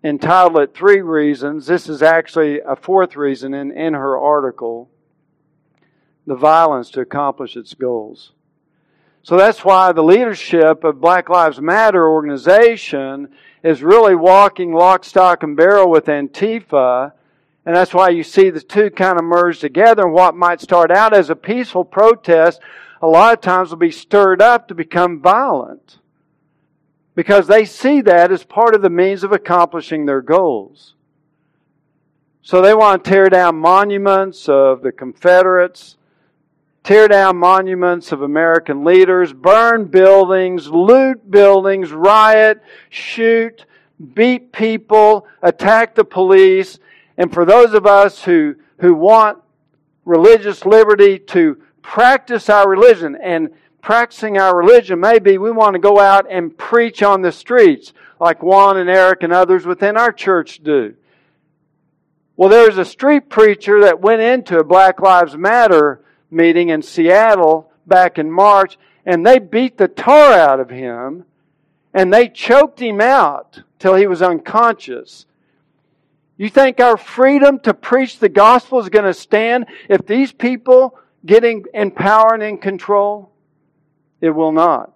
[0.04, 1.66] entitled it Three Reasons.
[1.66, 4.90] This is actually a fourth reason in, in her article
[6.26, 8.32] the violence to accomplish its goals.
[9.22, 13.28] So that's why the leadership of Black Lives Matter organization
[13.62, 17.12] is really walking lock, stock, and barrel with Antifa.
[17.64, 20.02] And that's why you see the two kind of merge together.
[20.02, 22.60] And what might start out as a peaceful protest,
[23.04, 25.98] a lot of times will be stirred up to become violent.
[27.14, 30.94] Because they see that as part of the means of accomplishing their goals.
[32.42, 35.96] So they want to tear down monuments of the Confederates
[36.84, 43.64] tear down monuments of American leaders, burn buildings, loot buildings, riot, shoot,
[44.12, 46.78] beat people, attack the police.
[47.16, 49.38] And for those of us who, who want
[50.04, 53.16] religious liberty to practice our religion.
[53.22, 53.50] And
[53.84, 58.42] practicing our religion maybe we want to go out and preach on the streets like
[58.42, 60.94] Juan and Eric and others within our church do.
[62.34, 66.80] Well, there was a street preacher that went into a Black Lives Matter meeting in
[66.80, 71.26] Seattle back in March, and they beat the tar out of him,
[71.92, 75.26] and they choked him out till he was unconscious.
[76.38, 80.98] You think our freedom to preach the gospel is going to stand if these people
[81.24, 83.30] getting in power and in control?
[84.20, 84.92] It will not.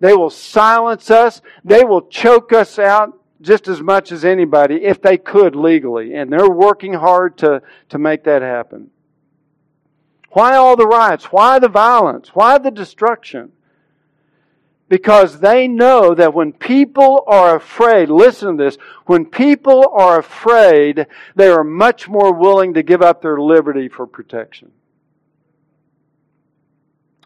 [0.00, 1.40] They will silence us.
[1.64, 6.14] They will choke us out just as much as anybody if they could legally.
[6.14, 8.90] And they're working hard to, to make that happen.
[10.30, 11.26] Why all the riots?
[11.26, 12.30] Why the violence?
[12.34, 13.52] Why the destruction?
[14.88, 18.76] Because they know that when people are afraid, listen to this,
[19.06, 24.06] when people are afraid, they are much more willing to give up their liberty for
[24.06, 24.72] protection.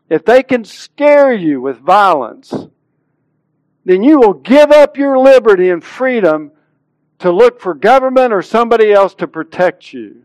[0.09, 2.55] If they can scare you with violence,
[3.85, 6.53] then you will give up your liberty and freedom
[7.19, 10.23] to look for government or somebody else to protect you.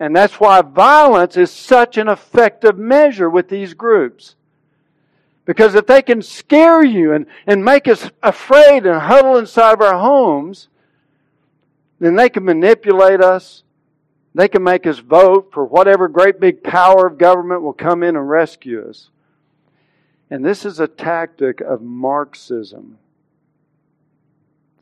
[0.00, 4.36] And that's why violence is such an effective measure with these groups.
[5.44, 9.80] Because if they can scare you and, and make us afraid and huddle inside of
[9.80, 10.68] our homes,
[11.98, 13.62] then they can manipulate us.
[14.38, 18.14] They can make us vote for whatever great big power of government will come in
[18.14, 19.10] and rescue us.
[20.30, 22.98] And this is a tactic of Marxism.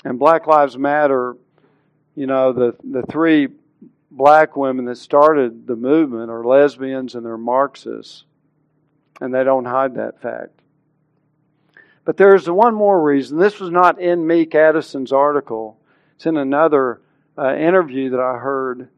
[0.05, 1.39] And Black Lives Matter,
[2.15, 3.49] you know, the, the three
[4.11, 8.25] black women that started the movement are lesbians and they're Marxists.
[9.23, 10.61] And they don't hide that fact.
[12.05, 13.39] But there's one more reason.
[13.39, 15.81] This was not in Meek Addison's article,
[16.17, 17.01] it's in another
[17.39, 18.91] uh, interview that I heard.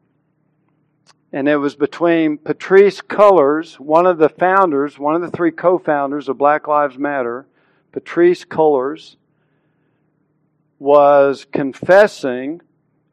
[1.33, 5.79] And it was between Patrisse Cullors, one of the founders, one of the three co
[5.79, 7.47] founders of Black Lives Matter.
[7.93, 9.17] Patrisse Cullors
[10.79, 12.63] was confessing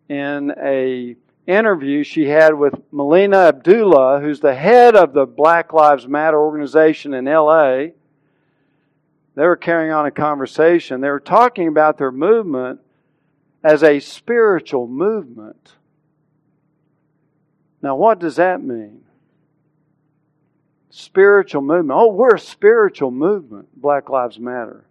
[0.07, 1.15] in a
[1.47, 7.13] interview she had with Melina Abdullah, who's the head of the Black Lives Matter organization
[7.13, 7.87] in LA.
[9.35, 11.01] They were carrying on a conversation.
[11.01, 12.79] They were talking about their movement
[13.63, 15.74] as a spiritual movement.
[17.85, 19.01] Now, what does that mean?
[20.89, 21.95] Spiritual movement.
[21.95, 24.85] Oh, we're a spiritual movement, Black Lives Matter.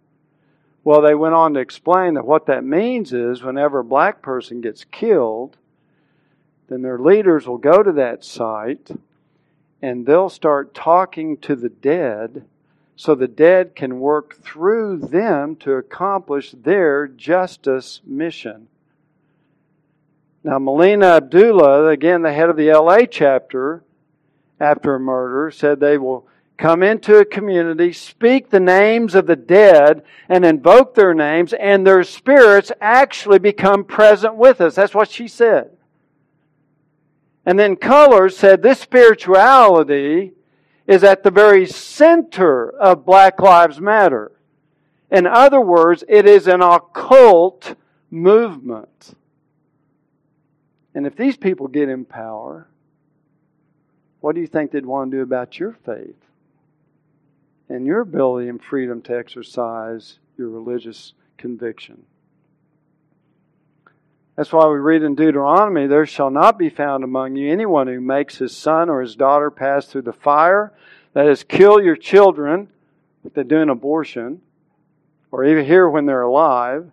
[0.85, 4.61] Well, they went on to explain that what that means is whenever a black person
[4.61, 5.57] gets killed,
[6.69, 8.91] then their leaders will go to that site
[9.81, 12.45] and they'll start talking to the dead
[12.95, 18.69] so the dead can work through them to accomplish their justice mission.
[20.45, 23.83] Now, Melina Abdullah, again, the head of the LA chapter,
[24.59, 29.35] after a murder, said they will come into a community, speak the names of the
[29.35, 34.75] dead, and invoke their names, and their spirits actually become present with us.
[34.75, 35.71] That's what she said.
[37.43, 40.33] And then Cullors said this spirituality
[40.85, 44.31] is at the very center of Black Lives Matter.
[45.09, 47.73] In other words, it is an occult
[48.11, 49.15] movement.
[50.95, 52.67] And if these people get in power,
[54.21, 56.15] what do you think they'd want to do about your faith
[57.69, 62.03] and your ability and freedom to exercise your religious conviction?
[64.37, 68.01] That's why we read in Deuteronomy, There shall not be found among you anyone who
[68.01, 70.73] makes his son or his daughter pass through the fire,
[71.13, 72.69] that is, kill your children
[73.23, 74.41] if they do an abortion,
[75.31, 76.91] or even here when they're alive,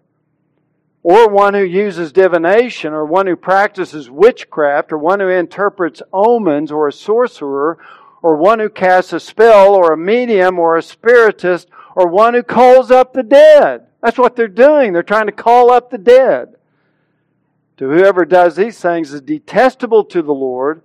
[1.02, 6.70] or one who uses divination, or one who practices witchcraft, or one who interprets omens,
[6.70, 7.78] or a sorcerer,
[8.22, 12.42] or one who casts a spell, or a medium, or a spiritist, or one who
[12.42, 13.86] calls up the dead.
[14.00, 14.92] That's what they're doing.
[14.92, 16.54] They're trying to call up the dead
[17.82, 20.82] to whoever does these things is detestable to the Lord,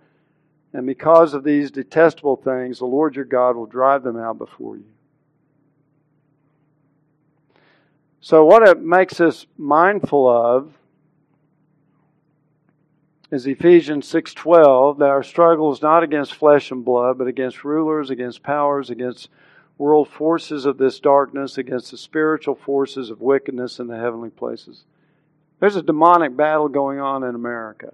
[0.74, 4.78] and because of these detestable things, the Lord your God will drive them out before
[4.78, 4.86] you.
[8.28, 10.74] So, what it makes us mindful of
[13.32, 18.10] is Ephesians 6:12 that our struggle is not against flesh and blood but against rulers
[18.10, 19.30] against powers against
[19.78, 24.84] world forces of this darkness against the spiritual forces of wickedness in the heavenly places
[25.62, 27.94] there's a demonic battle going on in America.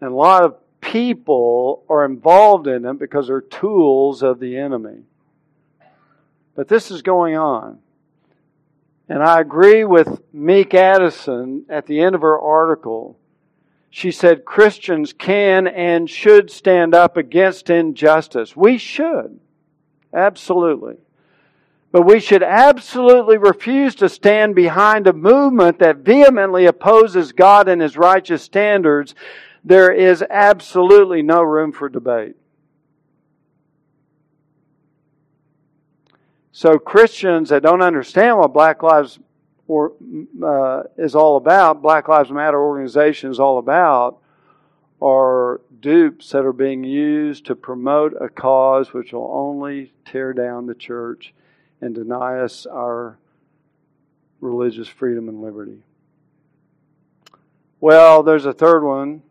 [0.00, 5.02] And a lot of people are involved in it because they're tools of the enemy.
[6.54, 7.80] But this is going on.
[9.08, 13.18] And I agree with Meek Addison at the end of her article.
[13.90, 18.54] she said Christians can and should stand up against injustice.
[18.54, 19.40] We should.
[20.12, 20.96] Absolutely.
[21.90, 27.80] But we should absolutely refuse to stand behind a movement that vehemently opposes God and
[27.80, 29.14] His righteous standards.
[29.64, 32.36] There is absolutely no room for debate.
[36.58, 39.20] So Christians that don't understand what Black Lives
[39.68, 39.92] or,
[40.42, 44.18] uh, is all about, Black Lives Matter organization is all about,
[45.00, 50.66] are dupes that are being used to promote a cause which will only tear down
[50.66, 51.32] the church
[51.80, 53.18] and deny us our
[54.40, 55.84] religious freedom and liberty.
[57.78, 59.22] Well, there's a third one,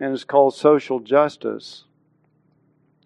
[0.00, 1.84] and it's called social justice.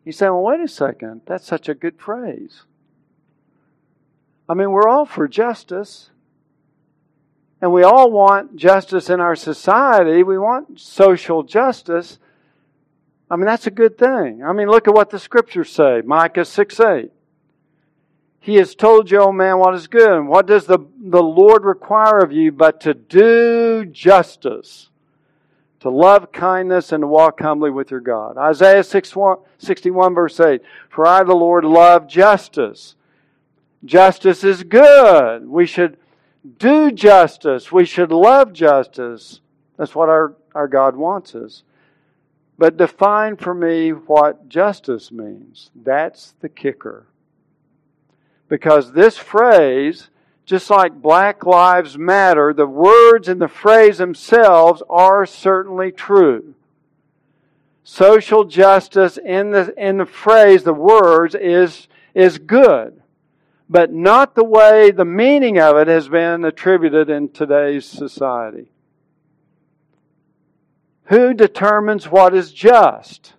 [0.05, 2.63] You say, well, wait a second, that's such a good phrase.
[4.49, 6.11] I mean, we're all for justice.
[7.61, 10.23] And we all want justice in our society.
[10.23, 12.19] We want social justice.
[13.31, 14.45] I mean, that's a good thing.
[14.45, 17.11] I mean, look at what the scriptures say Micah 6 8.
[18.41, 20.13] He has told you, O man, what is good.
[20.13, 24.91] And what does the, the Lord require of you but to do justice,
[25.81, 28.37] to love kindness, and to walk humbly with your God?
[28.37, 30.63] Isaiah 61, verse 8.
[30.89, 32.95] For I, the Lord, love justice
[33.85, 35.47] Justice is good.
[35.49, 35.97] We should
[36.59, 37.71] do justice.
[37.71, 39.41] We should love justice.
[39.77, 41.63] That's what our, our God wants us.
[42.59, 45.71] But define for me what justice means.
[45.75, 47.07] That's the kicker.
[48.49, 50.09] Because this phrase,
[50.47, 56.55] just like Black Lives Matter, the words in the phrase themselves are certainly true.
[57.85, 63.03] Social justice in the, in the phrase, the words, is, is good
[63.69, 68.71] but not the way the meaning of it has been attributed in today's society.
[71.05, 73.35] Who determines what is just?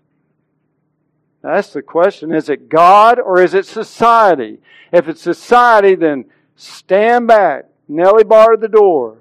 [1.42, 2.34] That's the question.
[2.34, 4.60] Is it God or is it society?
[4.92, 6.26] If it's society, then
[6.56, 9.20] stand back, Nelly bar the door,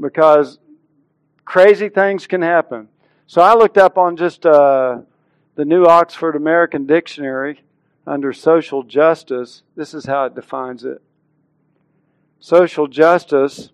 [0.00, 0.58] because
[1.44, 2.88] crazy things can happen.
[3.26, 5.00] So I looked up on just uh,
[5.54, 7.62] the New Oxford American Dictionary
[8.06, 11.00] under social justice, this is how it defines it.
[12.40, 13.70] Social justice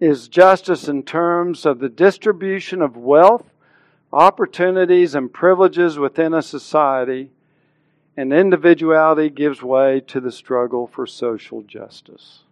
[0.00, 3.46] is justice in terms of the distribution of wealth,
[4.12, 7.30] opportunities, and privileges within a society,
[8.16, 12.44] and individuality gives way to the struggle for social justice.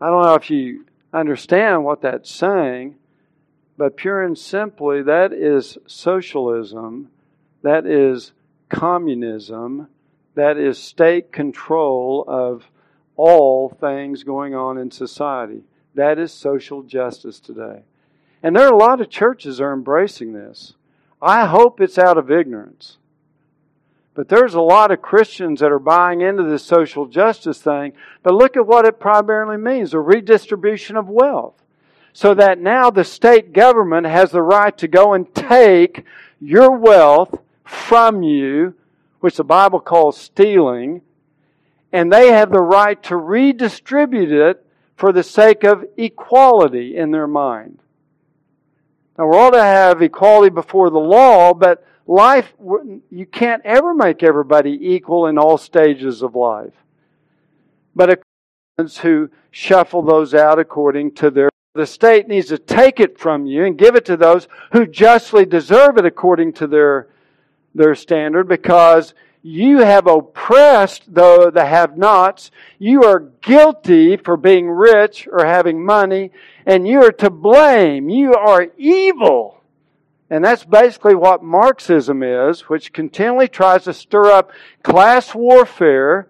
[0.00, 2.96] I don't know if you understand what that's saying,
[3.76, 7.10] but pure and simply, that is socialism.
[7.62, 8.32] That is
[8.68, 9.88] communism,
[10.34, 12.64] that is state control of
[13.16, 15.62] all things going on in society.
[15.94, 17.82] That is social justice today.
[18.42, 20.74] And there are a lot of churches are embracing this.
[21.22, 22.98] I hope it's out of ignorance.
[24.14, 27.94] But there's a lot of Christians that are buying into this social justice thing.
[28.22, 31.54] But look at what it primarily means a redistribution of wealth.
[32.12, 36.04] So that now the state government has the right to go and take
[36.40, 38.74] your wealth from you,
[39.20, 41.02] which the Bible calls stealing,
[41.92, 44.64] and they have the right to redistribute it
[44.96, 47.78] for the sake of equality in their mind.
[49.18, 52.52] Now, we're all to have equality before the law, but life,
[53.10, 56.74] you can't ever make everybody equal in all stages of life.
[57.94, 58.22] But
[59.00, 63.64] who shuffle those out according to their the state needs to take it from you
[63.64, 67.08] and give it to those who justly deserve it according to their
[67.74, 72.50] their standard because you have oppressed the, the have nots.
[72.78, 76.30] You are guilty for being rich or having money,
[76.64, 78.08] and you are to blame.
[78.08, 79.60] You are evil.
[80.30, 84.50] And that's basically what Marxism is, which continually tries to stir up
[84.82, 86.28] class warfare.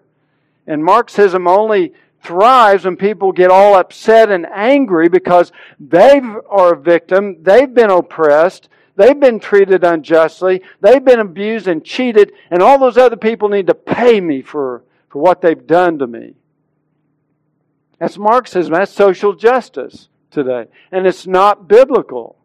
[0.67, 6.21] And Marxism only thrives when people get all upset and angry because they
[6.51, 10.63] are a victim, they've been oppressed, They've been treated unjustly.
[10.81, 14.85] They've been abused and cheated, and all those other people need to pay me for,
[15.09, 16.35] for what they've done to me.
[17.99, 18.73] That's Marxism.
[18.73, 20.67] That's social justice today.
[20.93, 22.37] And it's not biblical.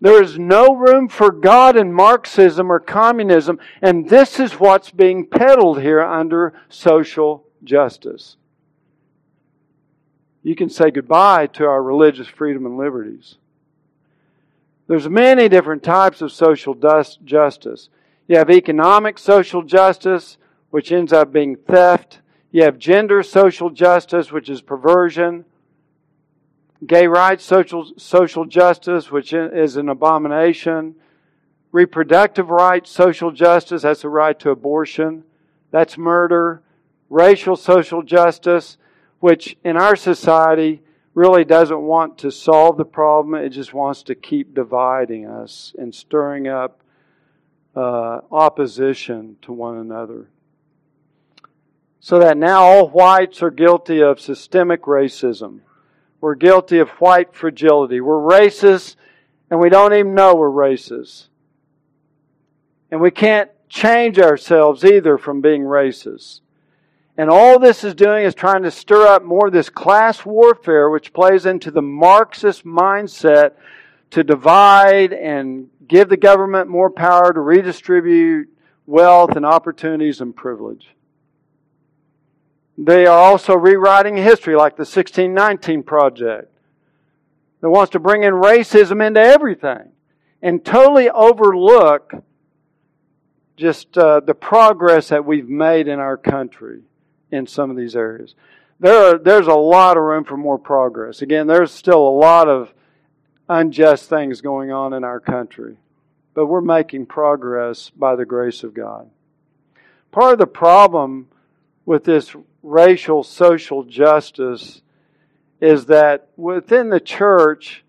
[0.00, 5.26] There is no room for God in Marxism or communism, and this is what's being
[5.26, 8.36] peddled here under social justice.
[10.42, 13.36] You can say goodbye to our religious freedom and liberties.
[14.86, 16.74] There's many different types of social
[17.24, 17.88] justice.
[18.28, 20.36] You have economic social justice,
[20.70, 22.20] which ends up being theft.
[22.50, 25.44] You have gender social justice, which is perversion.
[26.86, 30.94] gay rights, social, social justice, which is an abomination,
[31.72, 35.24] reproductive rights, social justice, that's the right to abortion,
[35.70, 36.62] that's murder,
[37.08, 38.76] racial social justice,
[39.20, 40.82] which in our society
[41.14, 45.94] really doesn't want to solve the problem, it just wants to keep dividing us and
[45.94, 46.82] stirring up
[47.76, 50.28] uh, opposition to one another.
[52.00, 55.60] So that now all whites are guilty of systemic racism.
[56.20, 58.00] We're guilty of white fragility.
[58.00, 58.96] We're racist
[59.50, 61.28] and we don't even know we're racist.
[62.90, 66.40] And we can't change ourselves either from being racist.
[67.16, 70.90] And all this is doing is trying to stir up more of this class warfare,
[70.90, 73.52] which plays into the Marxist mindset
[74.10, 78.48] to divide and give the government more power to redistribute
[78.86, 80.88] wealth and opportunities and privilege.
[82.76, 86.52] They are also rewriting history, like the 1619 Project,
[87.60, 89.92] that wants to bring in racism into everything
[90.42, 92.12] and totally overlook
[93.56, 96.82] just uh, the progress that we've made in our country
[97.34, 98.34] in some of these areas.
[98.80, 101.22] There are, there's a lot of room for more progress.
[101.22, 102.72] Again, there's still a lot of
[103.48, 105.76] unjust things going on in our country,
[106.32, 109.10] but we're making progress by the grace of God.
[110.10, 111.28] Part of the problem
[111.84, 114.80] with this racial social justice
[115.60, 117.84] is that within the church,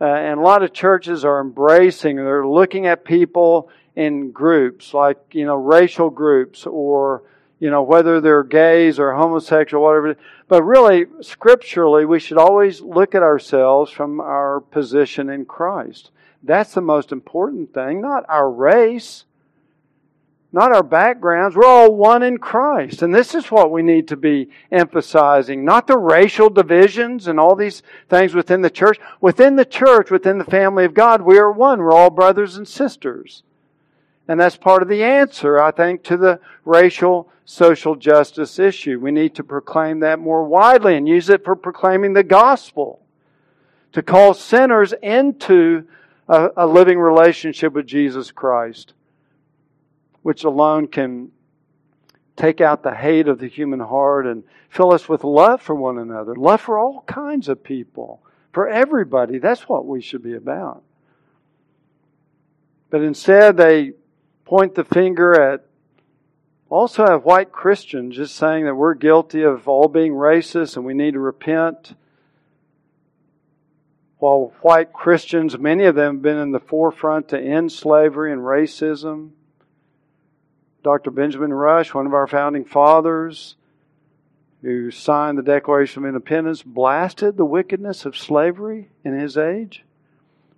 [0.00, 5.18] uh, and a lot of churches are embracing, they're looking at people in groups, like,
[5.32, 7.22] you know, racial groups or
[7.60, 10.16] you know, whether they're gays or homosexual, whatever.
[10.46, 16.10] But really, scripturally, we should always look at ourselves from our position in Christ.
[16.42, 19.24] That's the most important thing, not our race,
[20.52, 21.56] not our backgrounds.
[21.56, 23.02] We're all one in Christ.
[23.02, 27.54] And this is what we need to be emphasizing, not the racial divisions and all
[27.54, 28.98] these things within the church.
[29.20, 31.80] Within the church, within the family of God, we are one.
[31.80, 33.42] We're all brothers and sisters.
[34.28, 39.00] And that's part of the answer, I think, to the racial social justice issue.
[39.00, 43.00] We need to proclaim that more widely and use it for proclaiming the gospel.
[43.92, 45.88] To call sinners into
[46.28, 48.92] a, a living relationship with Jesus Christ,
[50.20, 51.30] which alone can
[52.36, 55.96] take out the hate of the human heart and fill us with love for one
[55.96, 58.20] another, love for all kinds of people,
[58.52, 59.38] for everybody.
[59.38, 60.82] That's what we should be about.
[62.90, 63.92] But instead, they
[64.48, 65.66] point the finger at
[66.70, 70.94] also have white Christians just saying that we're guilty of all being racist and we
[70.94, 71.94] need to repent.
[74.16, 78.40] While white Christians, many of them have been in the forefront to end slavery and
[78.40, 79.32] racism.
[80.82, 81.10] Dr.
[81.10, 83.56] Benjamin Rush, one of our founding fathers,
[84.62, 89.84] who signed the Declaration of Independence, blasted the wickedness of slavery in his age.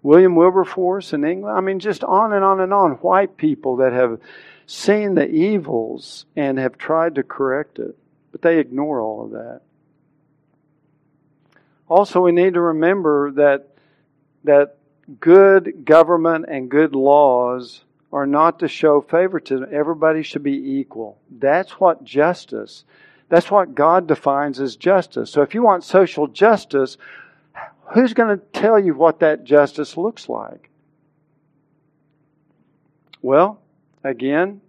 [0.03, 1.57] William Wilberforce in England.
[1.57, 2.93] I mean, just on and on and on.
[2.93, 4.21] White people that have
[4.67, 7.97] seen the evils and have tried to correct it,
[8.33, 9.61] but they ignore all of that.
[11.89, 13.69] Also, we need to remember that
[14.45, 14.77] that
[15.19, 17.83] good government and good laws
[18.13, 19.67] are not to show favoritism.
[19.71, 21.19] Everybody should be equal.
[21.31, 22.85] That's what justice.
[23.29, 25.31] That's what God defines as justice.
[25.31, 26.97] So if you want social justice,
[27.93, 30.71] who's going to tell you what that justice looks like?
[33.23, 33.61] Well,
[34.03, 34.61] again,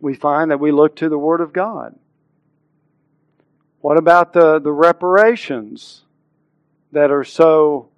[0.00, 1.94] we find that we look to the Word of God.
[3.80, 6.02] What about the, the reparations
[6.92, 7.88] that are so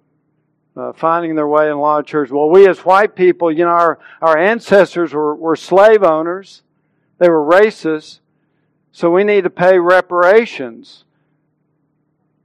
[0.75, 2.31] uh, finding their way in a lot of churches?
[2.31, 6.61] Well, we as white people, you know, our, our ancestors were, were slave owners,
[7.19, 8.19] they were racist,
[8.91, 11.03] so we need to pay reparations.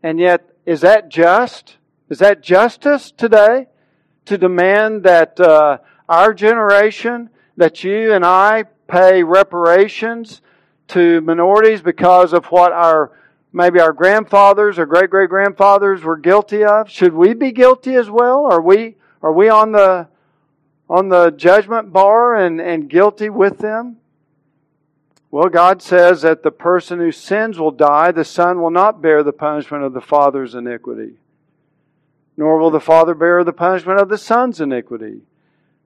[0.03, 1.77] And yet, is that just?
[2.09, 3.67] Is that justice today?
[4.27, 10.43] To demand that uh, our generation, that you and I pay reparations
[10.89, 13.13] to minorities because of what our
[13.53, 16.89] maybe our grandfathers or great great grandfathers were guilty of?
[16.91, 18.47] Should we be guilty as well?
[18.47, 20.09] Are we are we on the
[20.89, 23.97] on the judgment bar and, and guilty with them?
[25.33, 29.23] Well, God says that the person who sins will die, the Son will not bear
[29.23, 31.15] the punishment of the Father's iniquity,
[32.37, 35.23] nor will the Father bear the punishment of the Son's iniquity.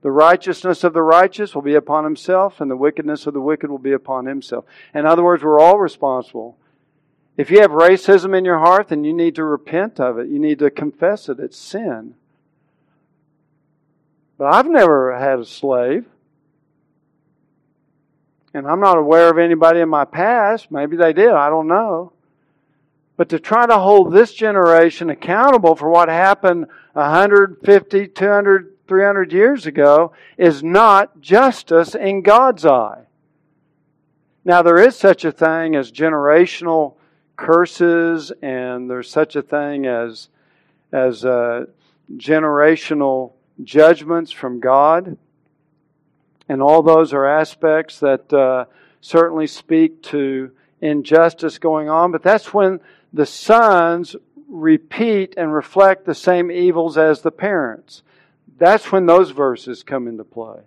[0.02, 3.70] The righteousness of the righteous will be upon himself, and the wickedness of the wicked
[3.70, 4.64] will be upon himself.
[4.92, 6.58] In other words, we're all responsible.
[7.36, 10.26] If you have racism in your heart, then you need to repent of it.
[10.26, 11.38] You need to confess it.
[11.38, 12.14] It's sin.
[14.38, 16.06] But I've never had a slave.
[18.56, 20.70] And I'm not aware of anybody in my past.
[20.70, 21.28] Maybe they did.
[21.28, 22.14] I don't know.
[23.18, 29.66] But to try to hold this generation accountable for what happened 150, 200, 300 years
[29.66, 33.02] ago is not justice in God's eye.
[34.42, 36.94] Now, there is such a thing as generational
[37.36, 40.30] curses, and there's such a thing as,
[40.92, 41.66] as uh,
[42.16, 43.32] generational
[43.62, 45.18] judgments from God.
[46.48, 48.66] And all those are aspects that uh,
[49.00, 52.80] certainly speak to injustice going on, but that's when
[53.12, 54.14] the sons
[54.48, 58.02] repeat and reflect the same evils as the parents.
[58.58, 60.60] That's when those verses come into play.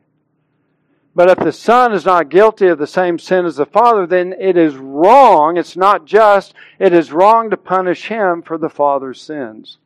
[1.16, 4.34] But if the son is not guilty of the same sin as the father, then
[4.40, 9.22] it is wrong, it's not just, it is wrong to punish him for the father's
[9.22, 9.80] sins.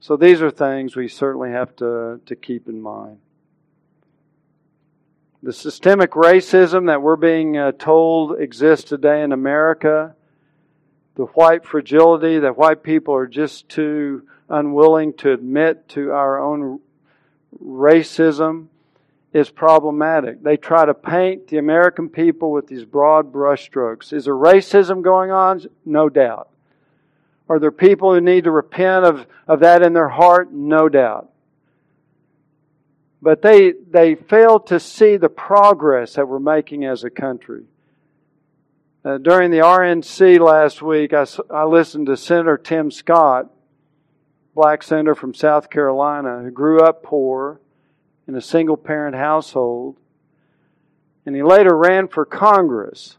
[0.00, 3.18] So these are things we certainly have to, to keep in mind.
[5.44, 10.14] The systemic racism that we're being uh, told exists today in America,
[11.16, 16.80] the white fragility that white people are just too unwilling to admit to our own
[17.62, 18.68] racism
[19.34, 20.42] is problematic.
[20.42, 24.14] They try to paint the American people with these broad brushstrokes.
[24.14, 25.60] Is there racism going on?
[25.84, 26.48] No doubt.
[27.50, 30.50] Are there people who need to repent of, of that in their heart?
[30.50, 31.28] No doubt.
[33.24, 37.64] But they, they fail to see the progress that we're making as a country.
[39.02, 43.50] Uh, during the RNC last week, I, I listened to Senator Tim Scott,
[44.54, 47.62] black senator from South Carolina, who grew up poor
[48.28, 49.96] in a single parent household.
[51.24, 53.16] And he later ran for Congress.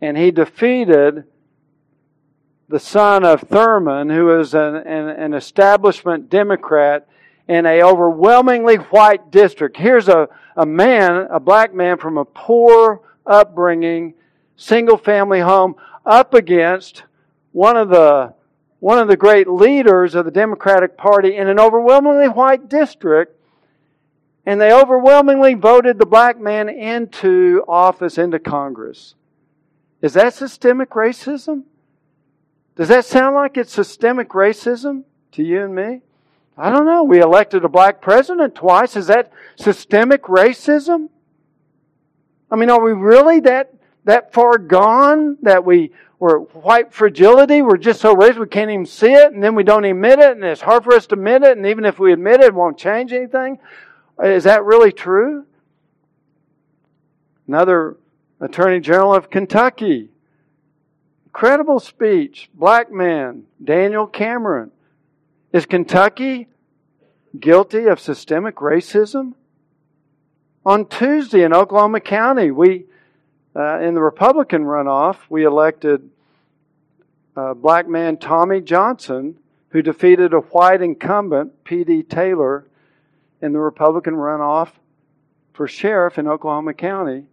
[0.00, 1.24] And he defeated
[2.70, 7.06] the son of Thurmond, who is an, an, an establishment Democrat
[7.48, 9.76] in a overwhelmingly white district.
[9.76, 14.14] Here's a, a man, a black man from a poor upbringing,
[14.56, 15.76] single family home,
[16.06, 17.04] up against
[17.52, 18.34] one of the
[18.80, 23.34] one of the great leaders of the Democratic Party in an overwhelmingly white district,
[24.44, 29.14] and they overwhelmingly voted the black man into office, into Congress.
[30.02, 31.62] Is that systemic racism?
[32.76, 36.02] Does that sound like it's systemic racism to you and me?
[36.56, 37.02] I don't know.
[37.02, 38.96] We elected a black president twice.
[38.96, 41.08] Is that systemic racism?
[42.50, 43.74] I mean, are we really that,
[44.04, 45.90] that far gone that we,
[46.20, 47.62] we're white fragility?
[47.62, 50.32] We're just so racist we can't even see it and then we don't admit it
[50.32, 52.54] and it's hard for us to admit it and even if we admit it, it
[52.54, 53.58] won't change anything?
[54.22, 55.46] Is that really true?
[57.48, 57.96] Another
[58.40, 60.10] Attorney General of Kentucky.
[61.26, 62.48] Incredible speech.
[62.54, 64.70] Black man, Daniel Cameron.
[65.54, 66.48] Is Kentucky
[67.38, 69.34] guilty of systemic racism?
[70.66, 72.86] On Tuesday in Oklahoma County, we,
[73.54, 76.10] uh, in the Republican runoff, we elected
[77.36, 79.36] uh, black man Tommie Johnson,
[79.68, 82.02] who defeated a white incumbent, P.D.
[82.02, 82.66] Taylor,
[83.40, 84.70] in the Republican runoff
[85.52, 87.26] for sheriff in Oklahoma County.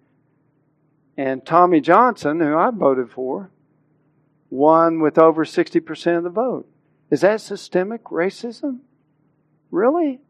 [1.17, 3.49] And Tommie Johnson, who I voted for,
[4.51, 6.70] won with over 60% of the vote.
[7.11, 8.79] Is that systemic racism?
[9.69, 10.21] Really?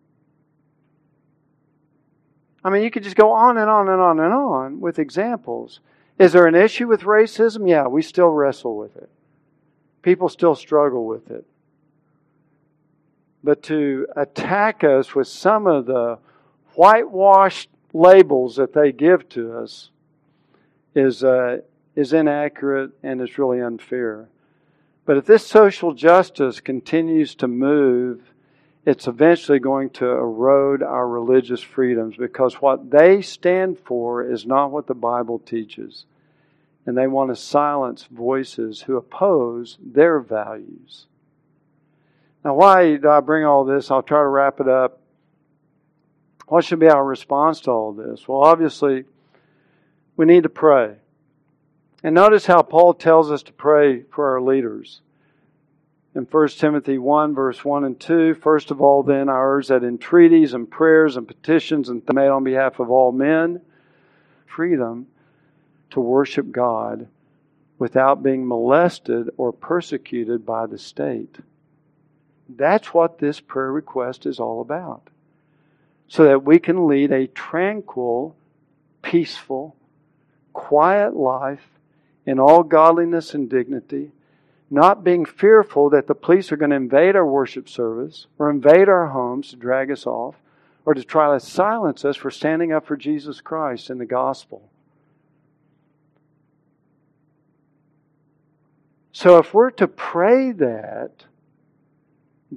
[2.63, 5.79] I mean, you could just go on and on and on and on with examples.
[6.19, 7.69] Is there an issue with racism?
[7.69, 9.09] Yeah, we still wrestle with it.
[10.01, 11.45] People still struggle with it.
[13.43, 16.19] But to attack us with some of the
[16.75, 19.89] whitewashed labels that they give to us
[20.95, 21.59] is, uh,
[21.95, 24.29] is inaccurate and is really unfair.
[25.05, 28.21] But if this social justice continues to move,
[28.85, 34.71] it's eventually going to erode our religious freedoms because what they stand for is not
[34.71, 36.05] what the Bible teaches.
[36.85, 41.05] And they want to silence voices who oppose their values.
[42.43, 43.91] Now, why do I bring all this?
[43.91, 44.99] I'll try to wrap it up.
[46.47, 48.27] What should be our response to all this?
[48.27, 49.05] Well, obviously,
[50.17, 50.95] we need to pray.
[52.03, 55.01] And notice how Paul tells us to pray for our leaders.
[56.15, 59.83] In 1 Timothy 1, verse 1 and 2, first of all, then, I urge that
[59.83, 63.61] entreaties and prayers and petitions and made on behalf of all men,
[64.45, 65.07] freedom
[65.91, 67.07] to worship God
[67.77, 71.37] without being molested or persecuted by the state.
[72.49, 75.07] That's what this prayer request is all about.
[76.07, 78.35] So that we can lead a tranquil,
[79.01, 79.77] peaceful,
[80.51, 81.61] quiet life
[82.25, 84.11] in all godliness and dignity,
[84.69, 88.87] not being fearful that the police are going to invade our worship service or invade
[88.87, 90.35] our homes to drag us off
[90.85, 94.69] or to try to silence us for standing up for Jesus Christ and the gospel.
[99.11, 101.25] So if we're to pray that,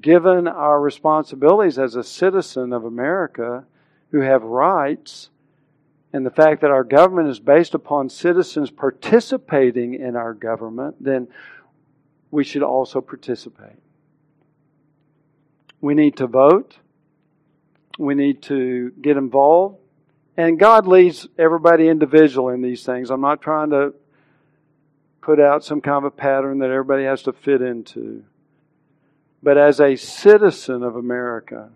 [0.00, 3.64] given our responsibilities as a citizen of America
[4.10, 5.30] who have rights,
[6.14, 11.26] and the fact that our government is based upon citizens participating in our government, then
[12.30, 13.80] we should also participate.
[15.80, 16.78] We need to vote.
[17.98, 19.78] We need to get involved.
[20.36, 23.10] And God leads everybody individual in these things.
[23.10, 23.92] I'm not trying to
[25.20, 28.22] put out some kind of a pattern that everybody has to fit into.
[29.42, 31.70] But as a citizen of America,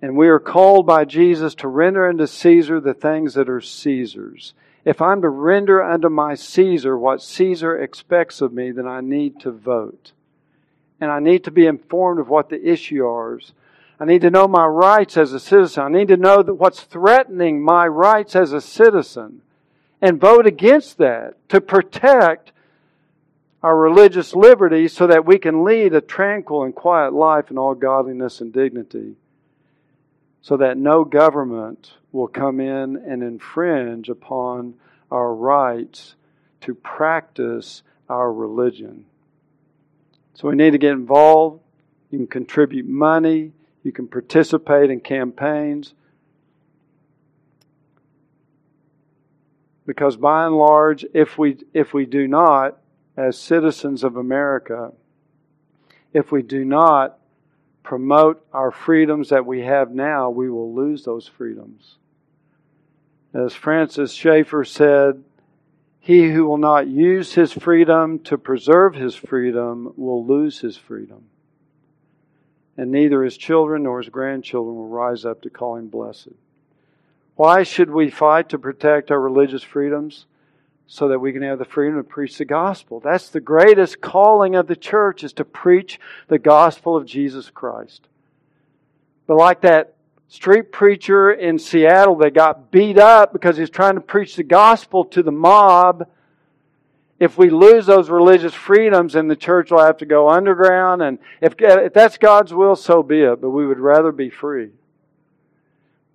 [0.00, 4.54] and we are called by Jesus to render unto Caesar the things that are Caesar's.
[4.84, 9.40] If I'm to render unto my Caesar what Caesar expects of me, then I need
[9.40, 10.12] to vote.
[11.00, 13.52] And I need to be informed of what the issue is.
[14.00, 15.82] I need to know my rights as a citizen.
[15.82, 19.42] I need to know that what's threatening my rights as a citizen
[20.00, 22.52] and vote against that to protect
[23.64, 27.74] our religious liberty so that we can lead a tranquil and quiet life in all
[27.74, 29.16] godliness and dignity
[30.40, 34.74] so that no government will come in and infringe upon
[35.10, 36.14] our rights
[36.60, 39.04] to practice our religion.
[40.34, 41.60] So we need to get involved.
[42.10, 43.52] You can contribute money.
[43.82, 45.94] You can participate in campaigns.
[49.86, 52.78] Because by and large, if we, if we do not,
[53.16, 54.92] as citizens of America,
[56.12, 57.17] if we do not
[57.88, 61.96] promote our freedoms that we have now, we will lose those freedoms.
[63.32, 65.24] As Francis Schaeffer said,
[65.98, 71.30] he who will not use his freedom to preserve his freedom will lose his freedom.
[72.76, 76.34] And neither his children nor his grandchildren will rise up to call him blessed.
[77.36, 80.26] Why should we fight to protect our religious freedoms?
[80.90, 82.98] So that we can have the freedom to preach the gospel.
[82.98, 88.08] That's the greatest calling of the church is to preach the gospel of Jesus Christ.
[89.26, 89.96] But like that
[90.28, 95.04] street preacher in Seattle that got beat up because he's trying to preach the gospel
[95.04, 96.08] to the mob.
[97.20, 101.02] If we lose those religious freedoms, then the church will have to go underground.
[101.02, 103.42] And if, if that's God's will, so be it.
[103.42, 104.70] But we would rather be free.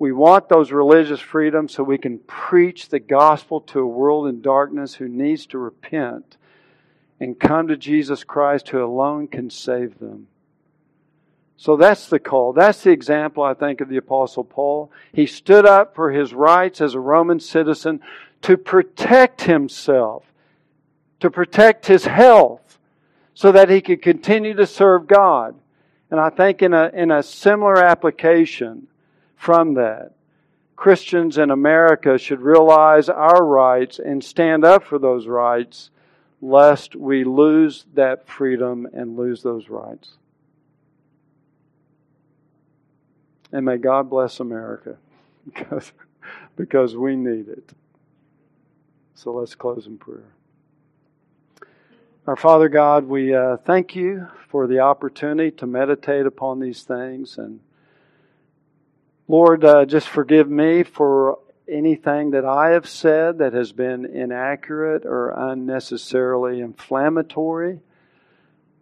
[0.04, 4.42] We want those religious freedoms so we can preach the gospel to a world in
[4.42, 6.36] darkness who needs to repent
[7.22, 10.28] and come to Jesus Christ who alone can save them.
[11.56, 12.52] So that's the call.
[12.52, 14.92] That's the example, I think, of the Apostle Paul.
[15.14, 18.02] He stood up for his rights as a Roman citizen
[18.42, 20.26] to protect himself,
[21.22, 22.78] to protect his health,
[23.34, 25.56] so that he could continue to serve God.
[26.12, 28.90] And I think in a, in a similar application
[29.44, 30.14] from that,
[30.78, 35.90] Christians in America should realize our rights and stand up for those rights,
[36.42, 40.14] lest we lose that freedom and lose those rights.
[43.52, 44.96] And may God bless America
[45.46, 45.92] because,
[46.56, 47.74] because we need it.
[49.16, 50.32] So let's close in prayer.
[52.28, 57.38] Our Father God, we uh, thank you for the opportunity to meditate upon these things.
[57.38, 57.60] And
[59.28, 65.06] Lord, uh, just forgive me for anything that I have said that has been inaccurate
[65.06, 67.80] or unnecessarily inflammatory.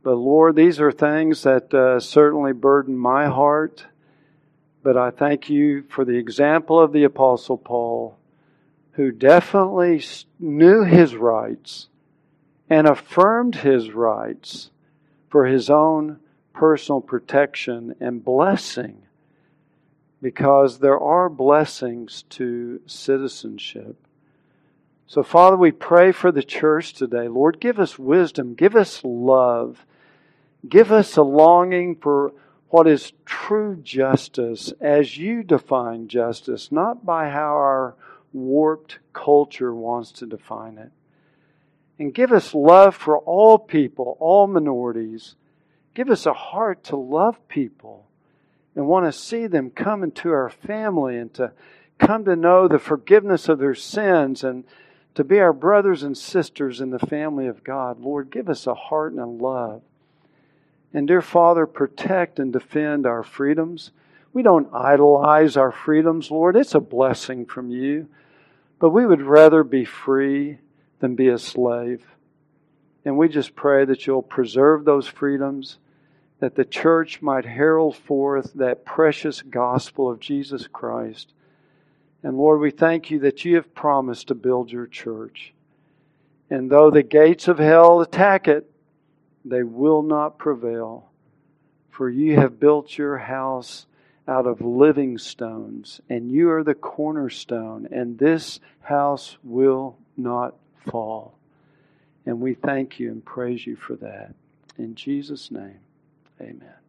[0.04, 3.86] But Lord, these are things that uh, certainly burden my heart.
[4.82, 8.18] But I thank you for the example of the Apostle Paul,
[8.94, 10.04] who definitely
[10.40, 11.88] knew his rights
[12.68, 14.72] and affirmed his rights
[15.30, 16.20] for his own
[16.52, 19.04] personal protection and blessing.
[20.22, 23.96] Because there are blessings to citizenship.
[25.08, 27.28] So, Father, we pray for the church today.
[27.28, 29.86] Lord, give us wisdom, give us love,
[30.68, 32.32] give us a longing for
[32.70, 37.96] what is true justice as you define justice, not by how our
[38.32, 40.92] warped culture wants to define it.
[42.00, 45.36] And give us love for all people, all minorities.
[45.94, 48.08] Give us a heart to love people
[48.76, 51.52] and want to see them come into our family and to
[52.00, 54.64] come to know the forgiveness of their sins and
[55.16, 58.00] to be our brothers and sisters in the family of God.
[58.00, 59.82] Lord, give us a heart and a love
[60.94, 63.92] and dear Father, protect and defend our freedoms.
[64.34, 66.56] We don't idolize our freedoms, Lord.
[66.56, 68.08] It's a blessing from you.
[68.80, 70.58] But we would rather be free
[71.00, 72.06] than be a slave.
[73.06, 75.78] And we just pray that you'll preserve those freedoms,
[76.42, 81.32] that the church might herald forth that precious gospel of Jesus Christ.
[82.24, 85.54] And Lord, we thank you that you have promised to build your church.
[86.50, 88.68] And though the gates of hell attack it,
[89.46, 91.12] they will not prevail.
[91.92, 93.86] For you have built your house
[94.28, 100.56] out of living stones, and you are the cornerstone, and this house will not
[100.90, 101.38] fall.
[102.26, 104.34] And we thank you and praise you for that.
[104.80, 105.80] In Jesus' name,
[106.42, 106.81] amen.